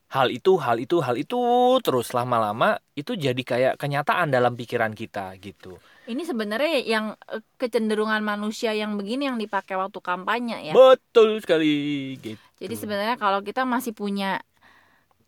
hal 0.09 0.33
itu, 0.33 0.57
hal 0.57 0.81
itu, 0.81 1.05
hal 1.05 1.21
itu 1.21 1.39
terus 1.85 2.17
lama-lama 2.17 2.81
itu 2.97 3.13
jadi 3.13 3.43
kayak 3.45 3.75
kenyataan 3.77 4.33
dalam 4.33 4.57
pikiran 4.57 4.97
kita 4.97 5.37
gitu. 5.37 5.77
Ini 6.09 6.25
sebenarnya 6.25 6.81
yang 6.81 7.07
eh, 7.29 7.45
kecenderungan 7.61 8.25
manusia 8.25 8.73
yang 8.73 8.97
begini 8.97 9.29
yang 9.29 9.37
dipakai 9.37 9.77
waktu 9.77 10.01
kampanye 10.01 10.73
ya. 10.73 10.75
Betul 10.75 11.45
sekali 11.45 12.17
gitu. 12.19 12.41
Jadi 12.59 12.75
sebenarnya 12.75 13.17
kalau 13.21 13.45
kita 13.45 13.69
masih 13.69 13.93
punya 13.93 14.41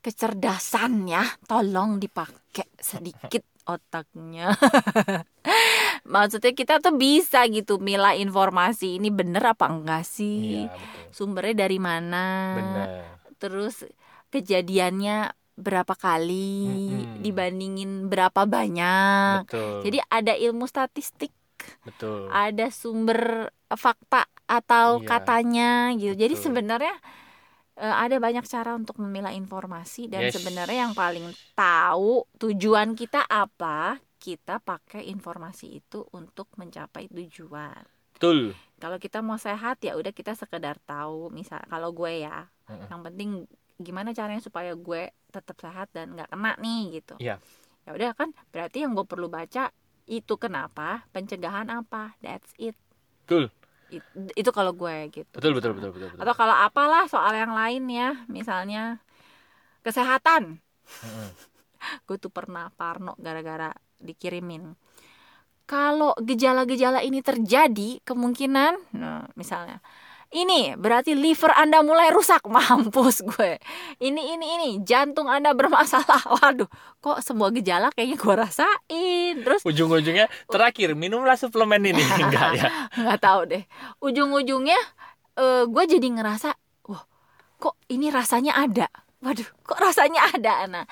kecerdasan 0.00 1.04
ya, 1.06 1.22
tolong 1.44 2.00
dipakai 2.00 2.66
sedikit 2.80 3.44
otaknya. 3.70 4.50
Maksudnya 6.14 6.52
kita 6.52 6.82
tuh 6.82 6.94
bisa 6.96 7.44
gitu 7.46 7.78
milah 7.78 8.16
informasi 8.16 8.98
ini 8.98 9.08
bener 9.08 9.54
apa 9.54 9.70
enggak 9.70 10.02
sih? 10.02 10.66
Iya, 10.66 10.74
betul. 10.74 11.04
Sumbernya 11.14 11.54
dari 11.66 11.78
mana? 11.78 12.24
Benar. 12.58 12.88
Terus 13.38 13.86
kejadiannya 14.28 15.32
berapa 15.60 15.92
kali 15.92 16.56
Mm-mm. 16.88 17.20
dibandingin 17.20 18.08
berapa 18.08 18.48
banyak. 18.48 19.44
Betul. 19.44 19.84
Jadi 19.84 19.98
ada 20.08 20.32
ilmu 20.32 20.64
statistik, 20.64 21.32
betul. 21.84 22.32
ada 22.32 22.72
sumber 22.72 23.52
fakta 23.68 24.24
atau 24.48 24.98
Iya, 24.98 25.06
katanya 25.06 25.70
gitu. 25.94 26.16
Jadi 26.16 26.34
betul. 26.34 26.44
sebenarnya 26.48 26.94
eh, 26.96 27.19
ada 27.80 28.20
banyak 28.20 28.44
cara 28.44 28.76
untuk 28.76 29.00
memilah 29.00 29.32
informasi 29.32 30.12
dan 30.12 30.28
Yes. 30.28 30.36
sebenarnya 30.36 30.84
yang 30.84 30.92
paling 30.92 31.32
tahu 31.56 32.28
tujuan 32.36 32.92
kita 32.92 33.24
apa, 33.24 33.96
kita 34.20 34.60
pakai 34.60 35.08
informasi 35.08 35.80
itu 35.80 36.04
untuk 36.12 36.52
mencapai 36.60 37.08
tujuan. 37.08 37.80
Betul. 38.12 38.52
Kalau 38.76 39.00
kita 39.00 39.24
mau 39.24 39.40
sehat 39.40 39.80
ya 39.80 39.96
udah 39.96 40.12
kita 40.12 40.36
sekedar 40.36 40.76
tahu, 40.84 41.32
misal 41.32 41.64
kalau 41.72 41.88
gue 41.96 42.20
ya, 42.28 42.52
Mm-mm. 42.68 42.88
yang 42.92 43.00
penting 43.00 43.30
gimana 43.80 44.12
caranya 44.12 44.44
supaya 44.44 44.76
gue 44.76 45.08
tetap 45.32 45.56
sehat 45.56 45.88
dan 45.96 46.12
nggak 46.12 46.28
kena 46.28 46.52
nih 46.60 47.00
gitu. 47.00 47.16
Iya. 47.16 47.40
Ya 47.88 47.90
udah 47.96 48.12
kan, 48.12 48.36
berarti 48.52 48.84
yang 48.84 48.92
gue 48.92 49.08
perlu 49.08 49.32
baca 49.32 49.72
itu 50.04 50.34
kenapa, 50.36 51.08
pencegahan 51.16 51.72
apa, 51.72 52.12
that's 52.20 52.52
it. 52.60 52.76
Betul. 53.24 53.48
It- 53.90 54.38
itu 54.38 54.50
kalau 54.54 54.70
gue 54.70 54.96
gitu. 55.10 55.34
Betul 55.34 55.52
betul 55.58 55.74
betul 55.74 55.90
betul. 55.90 56.08
betul. 56.14 56.20
Atau 56.22 56.34
kalau 56.38 56.54
apalah 56.54 57.04
soal 57.10 57.34
yang 57.34 57.52
lain 57.52 57.82
ya, 57.90 58.10
misalnya 58.30 59.02
kesehatan. 59.82 60.62
Gue 62.06 62.20
tuh 62.20 62.28
pernah 62.28 62.68
parno 62.76 63.16
gara-gara 63.16 63.72
dikirimin. 63.98 64.76
Kalau 65.64 66.12
gejala-gejala 66.18 67.00
ini 67.00 67.22
terjadi, 67.22 68.02
kemungkinan, 68.02 68.90
nah, 68.90 69.22
misalnya, 69.38 69.78
ini 70.30 70.78
berarti 70.78 71.18
liver 71.18 71.50
Anda 71.58 71.82
mulai 71.82 72.14
rusak, 72.14 72.46
mampus 72.54 73.26
gue. 73.26 73.58
Ini 73.98 74.38
ini 74.38 74.46
ini 74.58 74.68
jantung 74.86 75.26
Anda 75.26 75.50
bermasalah. 75.54 76.22
Waduh, 76.38 76.70
kok 77.02 77.18
semua 77.22 77.50
gejala 77.50 77.90
kayaknya 77.90 78.16
gue 78.18 78.34
rasain. 78.34 79.34
Terus 79.42 79.60
Ujung-ujungnya 79.66 80.30
terakhir 80.46 80.94
minumlah 80.94 81.34
suplemen 81.34 81.82
ini 81.82 82.02
enggak 82.22 82.48
ya? 82.62 82.70
nggak 82.94 83.20
tahu 83.20 83.40
deh. 83.50 83.62
Ujung-ujungnya 83.98 84.78
eh, 85.34 85.64
gue 85.66 85.84
jadi 85.98 86.08
ngerasa, 86.08 86.54
wah, 86.86 87.02
kok 87.58 87.74
ini 87.90 88.14
rasanya 88.14 88.54
ada. 88.54 88.86
Waduh, 89.20 89.44
kok 89.66 89.76
rasanya 89.76 90.32
ada. 90.32 90.64
Nah, 90.64 90.84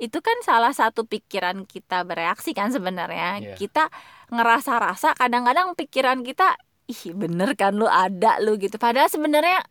itu 0.00 0.16
kan 0.24 0.40
salah 0.40 0.72
satu 0.72 1.04
pikiran 1.04 1.68
kita 1.68 2.00
bereaksi 2.06 2.56
kan 2.56 2.72
sebenarnya. 2.72 3.42
Iya. 3.42 3.54
Kita 3.60 3.92
ngerasa 4.32 4.80
rasa 4.80 5.12
kadang-kadang 5.12 5.76
pikiran 5.76 6.24
kita 6.24 6.56
ih 6.90 7.02
bener 7.16 7.56
kan 7.56 7.72
lu 7.74 7.86
ada 7.88 8.38
lu 8.44 8.56
gitu. 8.60 8.76
Padahal 8.76 9.08
sebenarnya 9.08 9.64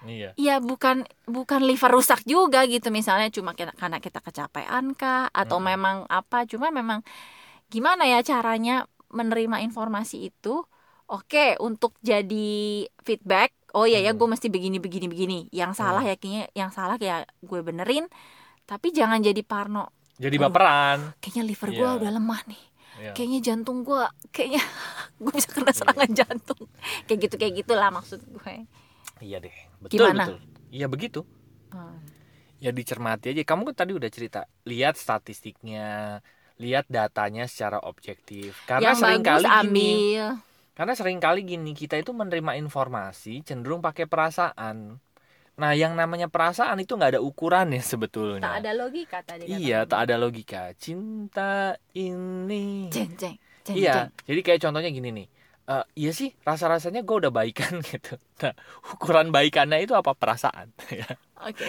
Iya. 0.00 0.32
ya 0.32 0.64
bukan 0.64 1.04
bukan 1.28 1.60
liver 1.60 1.92
rusak 1.92 2.24
juga 2.24 2.64
gitu 2.64 2.88
misalnya 2.88 3.28
cuma 3.28 3.52
kita, 3.52 3.76
karena 3.76 4.00
kita 4.00 4.24
kecapean 4.24 4.96
kah 4.96 5.28
atau 5.28 5.60
Mm-mm. 5.60 5.76
memang 5.76 5.96
apa 6.08 6.48
cuma 6.48 6.72
memang 6.72 7.04
gimana 7.68 8.08
ya 8.08 8.24
caranya 8.24 8.88
menerima 9.12 9.60
informasi 9.60 10.32
itu 10.32 10.64
oke 11.04 11.60
untuk 11.60 11.92
jadi 12.00 12.48
feedback 13.04 13.52
oh 13.76 13.84
iya 13.84 14.00
ya 14.00 14.16
Hmm. 14.16 14.24
gue 14.24 14.28
mesti 14.32 14.48
begini 14.48 14.80
begini 14.80 15.04
begini 15.04 15.38
yang 15.52 15.76
salah 15.76 16.00
ya 16.00 16.16
kayaknya 16.16 16.48
yang 16.56 16.72
salah 16.72 16.96
ya 16.96 17.28
gue 17.44 17.60
benerin 17.60 18.08
tapi 18.64 18.96
jangan 18.96 19.20
jadi 19.20 19.42
parno 19.44 19.92
Jadi 20.16 20.36
baperan. 20.40 21.12
kayaknya 21.20 21.44
liver 21.44 21.70
gue 21.76 21.88
Iya. 21.92 21.96
udah 22.00 22.10
lemah 22.16 22.40
nih 22.48 22.62
Iya. 23.00 23.16
kayaknya 23.16 23.40
jantung 23.40 23.80
gue 23.80 24.04
kayaknya 24.28 24.60
gue 25.24 25.32
bisa 25.32 25.48
kena 25.48 25.72
serangan 25.72 26.10
jantung 26.12 26.68
kayak 27.08 27.18
gitu 27.24 27.34
kayak 27.40 27.54
gitulah 27.64 27.88
maksud 27.88 28.20
gue 28.28 28.68
Iya 29.20 29.36
deh. 29.44 29.52
Betul 29.84 30.00
Gimana? 30.00 30.24
betul. 30.24 30.38
Iya 30.72 30.86
begitu. 30.88 31.20
Hmm. 31.70 32.00
Ya 32.56 32.72
dicermati 32.72 33.36
aja. 33.36 33.42
Kamu 33.44 33.68
kan 33.68 33.76
tadi 33.84 33.92
udah 33.92 34.08
cerita, 34.08 34.48
lihat 34.64 34.96
statistiknya, 34.96 36.20
lihat 36.56 36.88
datanya 36.88 37.44
secara 37.44 37.80
objektif. 37.84 38.56
Karena 38.64 38.92
yang 38.92 38.96
sering 38.96 39.20
bagus 39.20 39.44
kali 39.44 39.44
gini, 39.44 39.60
ambil 39.60 40.26
karena 40.80 40.96
sering 40.96 41.20
kali 41.20 41.44
gini 41.44 41.76
kita 41.76 42.00
itu 42.00 42.08
menerima 42.16 42.56
informasi 42.56 43.44
cenderung 43.44 43.84
pakai 43.84 44.08
perasaan. 44.08 44.96
Nah, 45.60 45.76
yang 45.76 45.92
namanya 45.92 46.32
perasaan 46.32 46.80
itu 46.80 46.96
nggak 46.96 47.16
ada 47.16 47.20
ukurannya 47.20 47.84
sebetulnya. 47.92 48.40
tak 48.40 48.56
ada 48.64 48.72
logika 48.72 49.18
tadi 49.20 49.44
Iya, 49.44 49.84
tak 49.84 50.08
ada 50.08 50.16
logika. 50.16 50.72
Cinta 50.80 51.76
ini. 51.92 52.88
jeng 52.88 53.12
jeng 53.14 53.36
jeng 53.62 53.76
Iya, 53.76 53.92
jeng. 53.92 54.08
jadi 54.24 54.40
kayak 54.40 54.60
contohnya 54.64 54.88
gini 54.88 55.10
nih. 55.12 55.28
Eh, 55.70 55.84
iya 56.00 56.10
sih, 56.10 56.34
rasa-rasanya 56.42 57.04
gue 57.04 57.16
udah 57.20 57.30
baikan 57.30 57.78
gitu. 57.92 58.16
Nah, 58.40 58.56
ukuran 58.90 59.30
baikannya 59.30 59.84
itu 59.84 59.92
apa 59.92 60.16
perasaan? 60.16 60.72
ya. 60.90 61.06
oke 61.40 61.64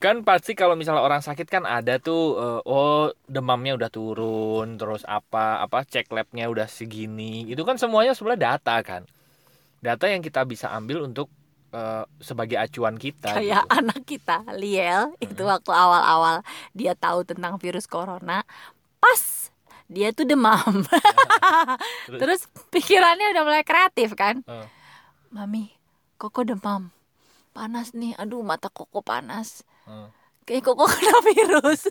kan 0.00 0.24
pasti 0.24 0.56
kalau 0.56 0.78
misalnya 0.80 1.04
orang 1.04 1.20
sakit 1.20 1.44
kan 1.44 1.64
ada 1.64 1.96
tuh, 1.96 2.36
eh, 2.36 2.60
oh 2.64 3.08
demamnya 3.24 3.74
udah 3.74 3.90
turun, 3.90 4.76
terus 4.76 5.02
apa 5.02 5.60
apa 5.60 5.82
cek 5.82 6.12
labnya 6.12 6.46
udah 6.46 6.68
segini. 6.68 7.48
Itu 7.48 7.64
kan 7.64 7.74
semuanya 7.76 8.12
sebenarnya 8.12 8.54
data 8.60 8.76
kan. 8.84 9.02
Data 9.80 10.04
yang 10.06 10.20
kita 10.20 10.44
bisa 10.44 10.68
ambil 10.70 11.02
untuk 11.02 11.32
eh, 11.74 12.04
sebagai 12.22 12.58
acuan 12.58 12.98
kita. 12.98 13.34
kayak 13.34 13.64
gitu. 13.66 13.76
anak 13.78 14.00
kita 14.06 14.38
Liel 14.54 15.14
itu 15.22 15.42
waktu 15.42 15.70
awal-awal 15.70 16.42
dia 16.74 16.94
tahu 16.98 17.22
tentang 17.26 17.56
virus 17.56 17.86
corona 17.86 18.42
pas 19.00 19.50
dia 19.90 20.14
tuh 20.14 20.22
demam. 20.22 20.86
Terus, 22.06 22.18
terus 22.22 22.40
pikirannya 22.70 23.34
udah 23.34 23.42
mulai 23.42 23.64
kreatif 23.66 24.14
kan? 24.14 24.46
Eh, 24.46 24.66
mami 25.34 25.74
koko 26.14 26.46
demam. 26.46 26.94
Panas 27.50 27.90
nih 27.90 28.14
aduh 28.14 28.46
mata 28.46 28.70
koko 28.70 29.02
panas. 29.02 29.66
Eh. 29.90 30.08
kayak 30.46 30.62
koko 30.62 30.86
kena 30.86 31.18
virus. 31.34 31.90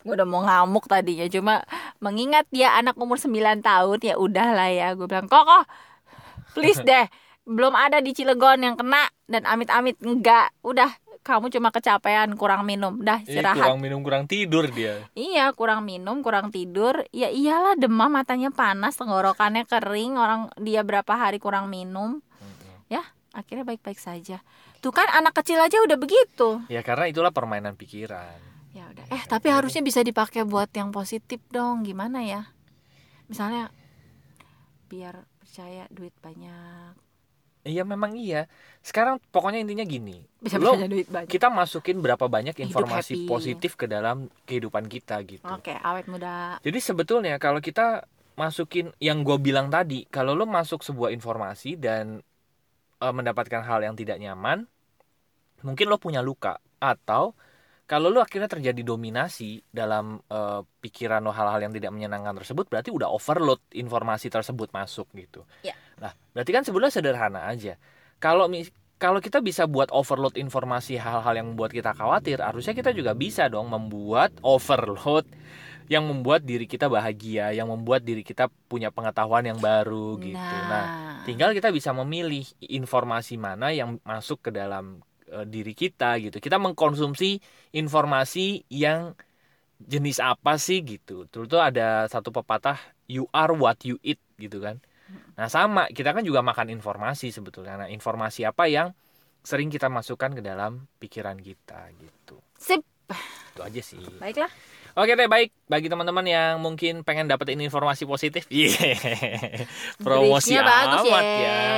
Gue 0.00 0.14
udah 0.16 0.24
mau 0.24 0.40
ngamuk 0.40 0.88
tadinya 0.88 1.28
cuma 1.28 1.60
mengingat 2.00 2.48
dia 2.48 2.72
anak 2.76 2.96
umur 2.96 3.20
9 3.20 3.60
tahun 3.60 3.98
ya 4.00 4.14
udahlah 4.16 4.70
ya 4.72 4.96
gue 4.96 5.04
bilang 5.08 5.28
koko 5.28 5.64
please 6.56 6.80
deh 6.84 7.08
belum 7.46 7.72
ada 7.78 8.02
di 8.02 8.10
Cilegon 8.10 8.58
yang 8.58 8.74
kena 8.74 9.06
dan 9.30 9.46
amit-amit 9.46 9.94
enggak. 10.02 10.50
Udah 10.66 10.90
kamu 11.22 11.50
cuma 11.54 11.70
kecapean 11.70 12.34
kurang 12.34 12.66
minum. 12.66 12.98
Dah 13.02 13.22
istirahat. 13.22 13.70
kurang 13.70 13.82
minum 13.82 14.00
kurang 14.02 14.24
tidur 14.26 14.66
dia. 14.70 15.02
Iya 15.14 15.54
kurang 15.54 15.86
minum 15.86 16.22
kurang 16.26 16.50
tidur. 16.50 17.06
Ya 17.14 17.30
iyalah 17.30 17.78
demam 17.78 18.10
matanya 18.10 18.50
panas 18.50 18.98
tenggorokannya 18.98 19.66
kering 19.66 20.18
orang 20.18 20.50
dia 20.58 20.82
berapa 20.82 21.14
hari 21.14 21.38
kurang 21.38 21.70
minum. 21.70 22.22
Ya 22.90 23.02
akhirnya 23.30 23.66
baik-baik 23.66 23.98
saja. 23.98 24.42
Tuh 24.82 24.94
kan 24.94 25.06
anak 25.10 25.34
kecil 25.38 25.62
aja 25.62 25.78
udah 25.82 25.98
begitu. 25.98 26.62
Ya 26.66 26.82
karena 26.82 27.10
itulah 27.10 27.30
permainan 27.30 27.74
pikiran. 27.74 28.38
Ya 28.70 28.90
udah. 28.90 29.06
Eh 29.10 29.22
tapi 29.26 29.50
harusnya 29.50 29.82
bisa 29.86 30.02
dipakai 30.02 30.42
buat 30.46 30.70
yang 30.74 30.94
positif 30.94 31.42
dong. 31.50 31.82
Gimana 31.82 32.22
ya? 32.22 32.54
Misalnya 33.26 33.74
biar 34.86 35.26
percaya 35.42 35.90
duit 35.90 36.14
banyak 36.22 37.05
iya 37.66 37.82
memang 37.82 38.14
iya. 38.14 38.46
Sekarang 38.80 39.18
pokoknya 39.34 39.66
intinya 39.66 39.82
gini. 39.82 40.22
Bisa 40.38 40.56
lo 40.62 40.78
duit 40.78 41.10
banyak. 41.10 41.26
kita 41.26 41.50
masukin 41.50 41.98
berapa 41.98 42.30
banyak 42.30 42.54
informasi 42.56 43.26
positif 43.26 43.74
ke 43.74 43.90
dalam 43.90 44.30
kehidupan 44.46 44.86
kita 44.86 45.18
gitu. 45.26 45.42
Oke 45.50 45.74
awet 45.74 46.06
muda. 46.06 46.62
Jadi 46.62 46.78
sebetulnya 46.78 47.36
kalau 47.42 47.58
kita 47.58 48.06
masukin 48.38 48.92
yang 49.02 49.24
gue 49.26 49.36
bilang 49.40 49.72
tadi, 49.72 50.06
kalau 50.06 50.36
lo 50.36 50.46
masuk 50.46 50.84
sebuah 50.84 51.10
informasi 51.10 51.74
dan 51.80 52.22
eh, 53.02 53.12
mendapatkan 53.12 53.64
hal 53.64 53.82
yang 53.82 53.96
tidak 53.98 54.20
nyaman, 54.22 54.68
mungkin 55.66 55.86
lo 55.90 55.98
punya 55.98 56.22
luka. 56.22 56.60
Atau 56.78 57.32
kalau 57.88 58.12
lo 58.12 58.20
akhirnya 58.20 58.46
terjadi 58.46 58.84
dominasi 58.84 59.64
dalam 59.72 60.20
eh, 60.28 60.60
pikiran 60.84 61.24
lo 61.24 61.32
hal-hal 61.32 61.64
yang 61.64 61.74
tidak 61.74 61.90
menyenangkan 61.90 62.36
tersebut, 62.44 62.68
berarti 62.68 62.92
udah 62.92 63.08
overload 63.10 63.58
informasi 63.72 64.28
tersebut 64.28 64.70
masuk 64.70 65.08
gitu. 65.16 65.42
Ya. 65.64 65.74
Nah, 66.00 66.12
berarti 66.36 66.50
kan 66.52 66.62
sebenarnya 66.64 66.94
sederhana 67.00 67.48
aja. 67.48 67.80
Kalau 68.20 68.48
kalau 68.96 69.20
kita 69.20 69.44
bisa 69.44 69.68
buat 69.68 69.92
overload 69.92 70.40
informasi 70.40 70.96
hal-hal 70.96 71.36
yang 71.36 71.52
membuat 71.52 71.72
kita 71.76 71.92
khawatir, 71.92 72.40
harusnya 72.40 72.72
kita 72.72 72.96
juga 72.96 73.12
bisa 73.12 73.44
dong 73.52 73.68
membuat 73.68 74.32
overload 74.40 75.28
yang 75.86 76.08
membuat 76.08 76.42
diri 76.42 76.66
kita 76.66 76.88
bahagia, 76.90 77.52
yang 77.54 77.68
membuat 77.70 78.02
diri 78.02 78.24
kita 78.26 78.48
punya 78.66 78.90
pengetahuan 78.90 79.44
yang 79.46 79.60
baru 79.60 80.18
gitu. 80.18 80.56
Nah, 80.66 80.68
nah 80.68 80.84
tinggal 81.28 81.52
kita 81.54 81.70
bisa 81.70 81.92
memilih 81.94 82.42
informasi 82.58 83.38
mana 83.38 83.70
yang 83.70 84.00
masuk 84.02 84.48
ke 84.48 84.50
dalam 84.50 85.04
eh, 85.30 85.46
diri 85.46 85.76
kita 85.76 86.18
gitu. 86.18 86.40
Kita 86.42 86.58
mengkonsumsi 86.58 87.38
informasi 87.76 88.66
yang 88.72 89.14
jenis 89.78 90.18
apa 90.24 90.56
sih 90.56 90.82
gitu. 90.82 91.28
Terus 91.28 91.46
tuh 91.52 91.60
ada 91.60 92.08
satu 92.08 92.32
pepatah 92.32 92.80
you 93.06 93.28
are 93.30 93.52
what 93.54 93.78
you 93.86 94.00
eat 94.02 94.18
gitu 94.40 94.58
kan. 94.58 94.80
Nah, 95.36 95.46
sama, 95.46 95.86
kita 95.92 96.10
kan 96.10 96.26
juga 96.26 96.42
makan 96.42 96.72
informasi 96.74 97.30
sebetulnya. 97.30 97.86
Nah, 97.86 97.88
informasi 97.92 98.42
apa 98.42 98.66
yang 98.66 98.90
sering 99.46 99.70
kita 99.70 99.86
masukkan 99.86 100.34
ke 100.34 100.42
dalam 100.42 100.90
pikiran 100.98 101.38
kita 101.38 101.94
gitu. 102.02 102.42
sip 102.58 102.82
Itu 103.54 103.62
aja 103.62 103.78
sih. 103.78 104.02
baiklah 104.18 104.50
Oke 104.96 105.12
deh 105.12 105.28
baik 105.28 105.52
bagi 105.68 105.92
teman-teman 105.92 106.24
yang 106.24 106.56
mungkin 106.56 107.04
pengen 107.04 107.28
dapetin 107.28 107.60
informasi 107.60 108.08
positif, 108.08 108.48
iya 108.64 108.96
promosi 110.00 110.56
bagus 110.56 111.04
amat 111.04 111.20
ya. 111.20 111.36
ya. 111.36 111.68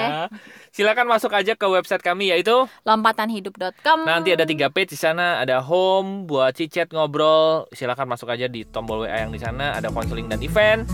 Silakan 0.71 1.11
masuk 1.11 1.35
aja 1.35 1.59
ke 1.59 1.67
website 1.67 1.99
kami 1.99 2.31
yaitu 2.31 2.55
lompatanhidup.com 2.87 4.07
nanti 4.07 4.39
ada 4.39 4.47
tiga 4.47 4.71
page 4.71 4.95
di 4.95 4.99
sana 5.03 5.43
ada 5.43 5.59
home 5.59 6.31
buat 6.31 6.55
cicet 6.55 6.95
ngobrol. 6.95 7.67
Silakan 7.75 8.07
masuk 8.07 8.31
aja 8.31 8.47
di 8.47 8.63
tombol 8.63 9.03
WA 9.03 9.27
yang 9.27 9.35
di 9.35 9.43
sana 9.43 9.75
ada 9.75 9.91
konseling 9.91 10.31
dan 10.31 10.39
event. 10.39 10.87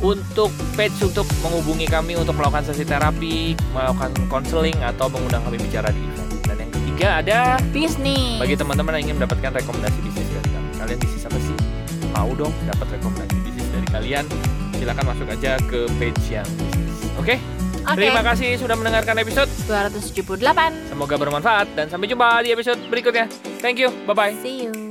Untuk 0.00 0.48
page 0.80 0.96
untuk 1.04 1.28
menghubungi 1.44 1.84
kami 1.84 2.16
untuk 2.16 2.32
melakukan 2.32 2.64
sesi 2.64 2.88
terapi, 2.88 3.52
melakukan 3.76 4.16
konseling 4.32 4.76
atau 4.80 5.12
mengundang 5.12 5.44
kami 5.44 5.60
bicara 5.60 5.92
di 5.92 6.00
event. 6.00 6.28
Dan 6.48 6.56
yang 6.64 6.72
ketiga 6.72 7.08
ada 7.20 7.38
bisnis 7.68 8.40
bagi 8.40 8.56
teman-teman 8.56 8.96
yang 8.96 9.12
ingin 9.12 9.16
mendapatkan 9.20 9.52
rekomendasi 9.60 9.98
bisnis 10.00 10.28
dari 10.32 10.48
kami. 10.48 10.68
Kalian 10.80 10.98
bisnis 11.04 11.22
apa 11.28 11.38
sih? 11.38 11.56
Mau 12.16 12.30
dong 12.32 12.52
dapat 12.64 12.86
rekomendasi 12.96 13.36
bisnis 13.44 13.68
dari 13.68 13.86
kalian 13.92 14.24
silakan 14.80 15.04
masuk 15.12 15.28
aja 15.28 15.60
ke 15.68 15.84
page 16.00 16.24
yang 16.32 16.48
bisnis. 16.64 16.96
Oke? 17.20 17.36
Oke. 17.80 17.96
terima 17.96 18.20
kasih 18.20 18.60
sudah 18.60 18.76
mendengarkan 18.76 19.16
episode 19.24 19.48
278 19.64 20.92
semoga 20.92 21.16
bermanfaat 21.16 21.72
dan 21.72 21.88
sampai 21.88 22.12
jumpa 22.12 22.44
di 22.44 22.52
episode 22.52 22.80
berikutnya. 22.92 23.28
Thank 23.60 23.80
you. 23.80 23.92
Bye 24.04 24.16
bye 24.16 24.34
see 24.40 24.68
you 24.68 24.89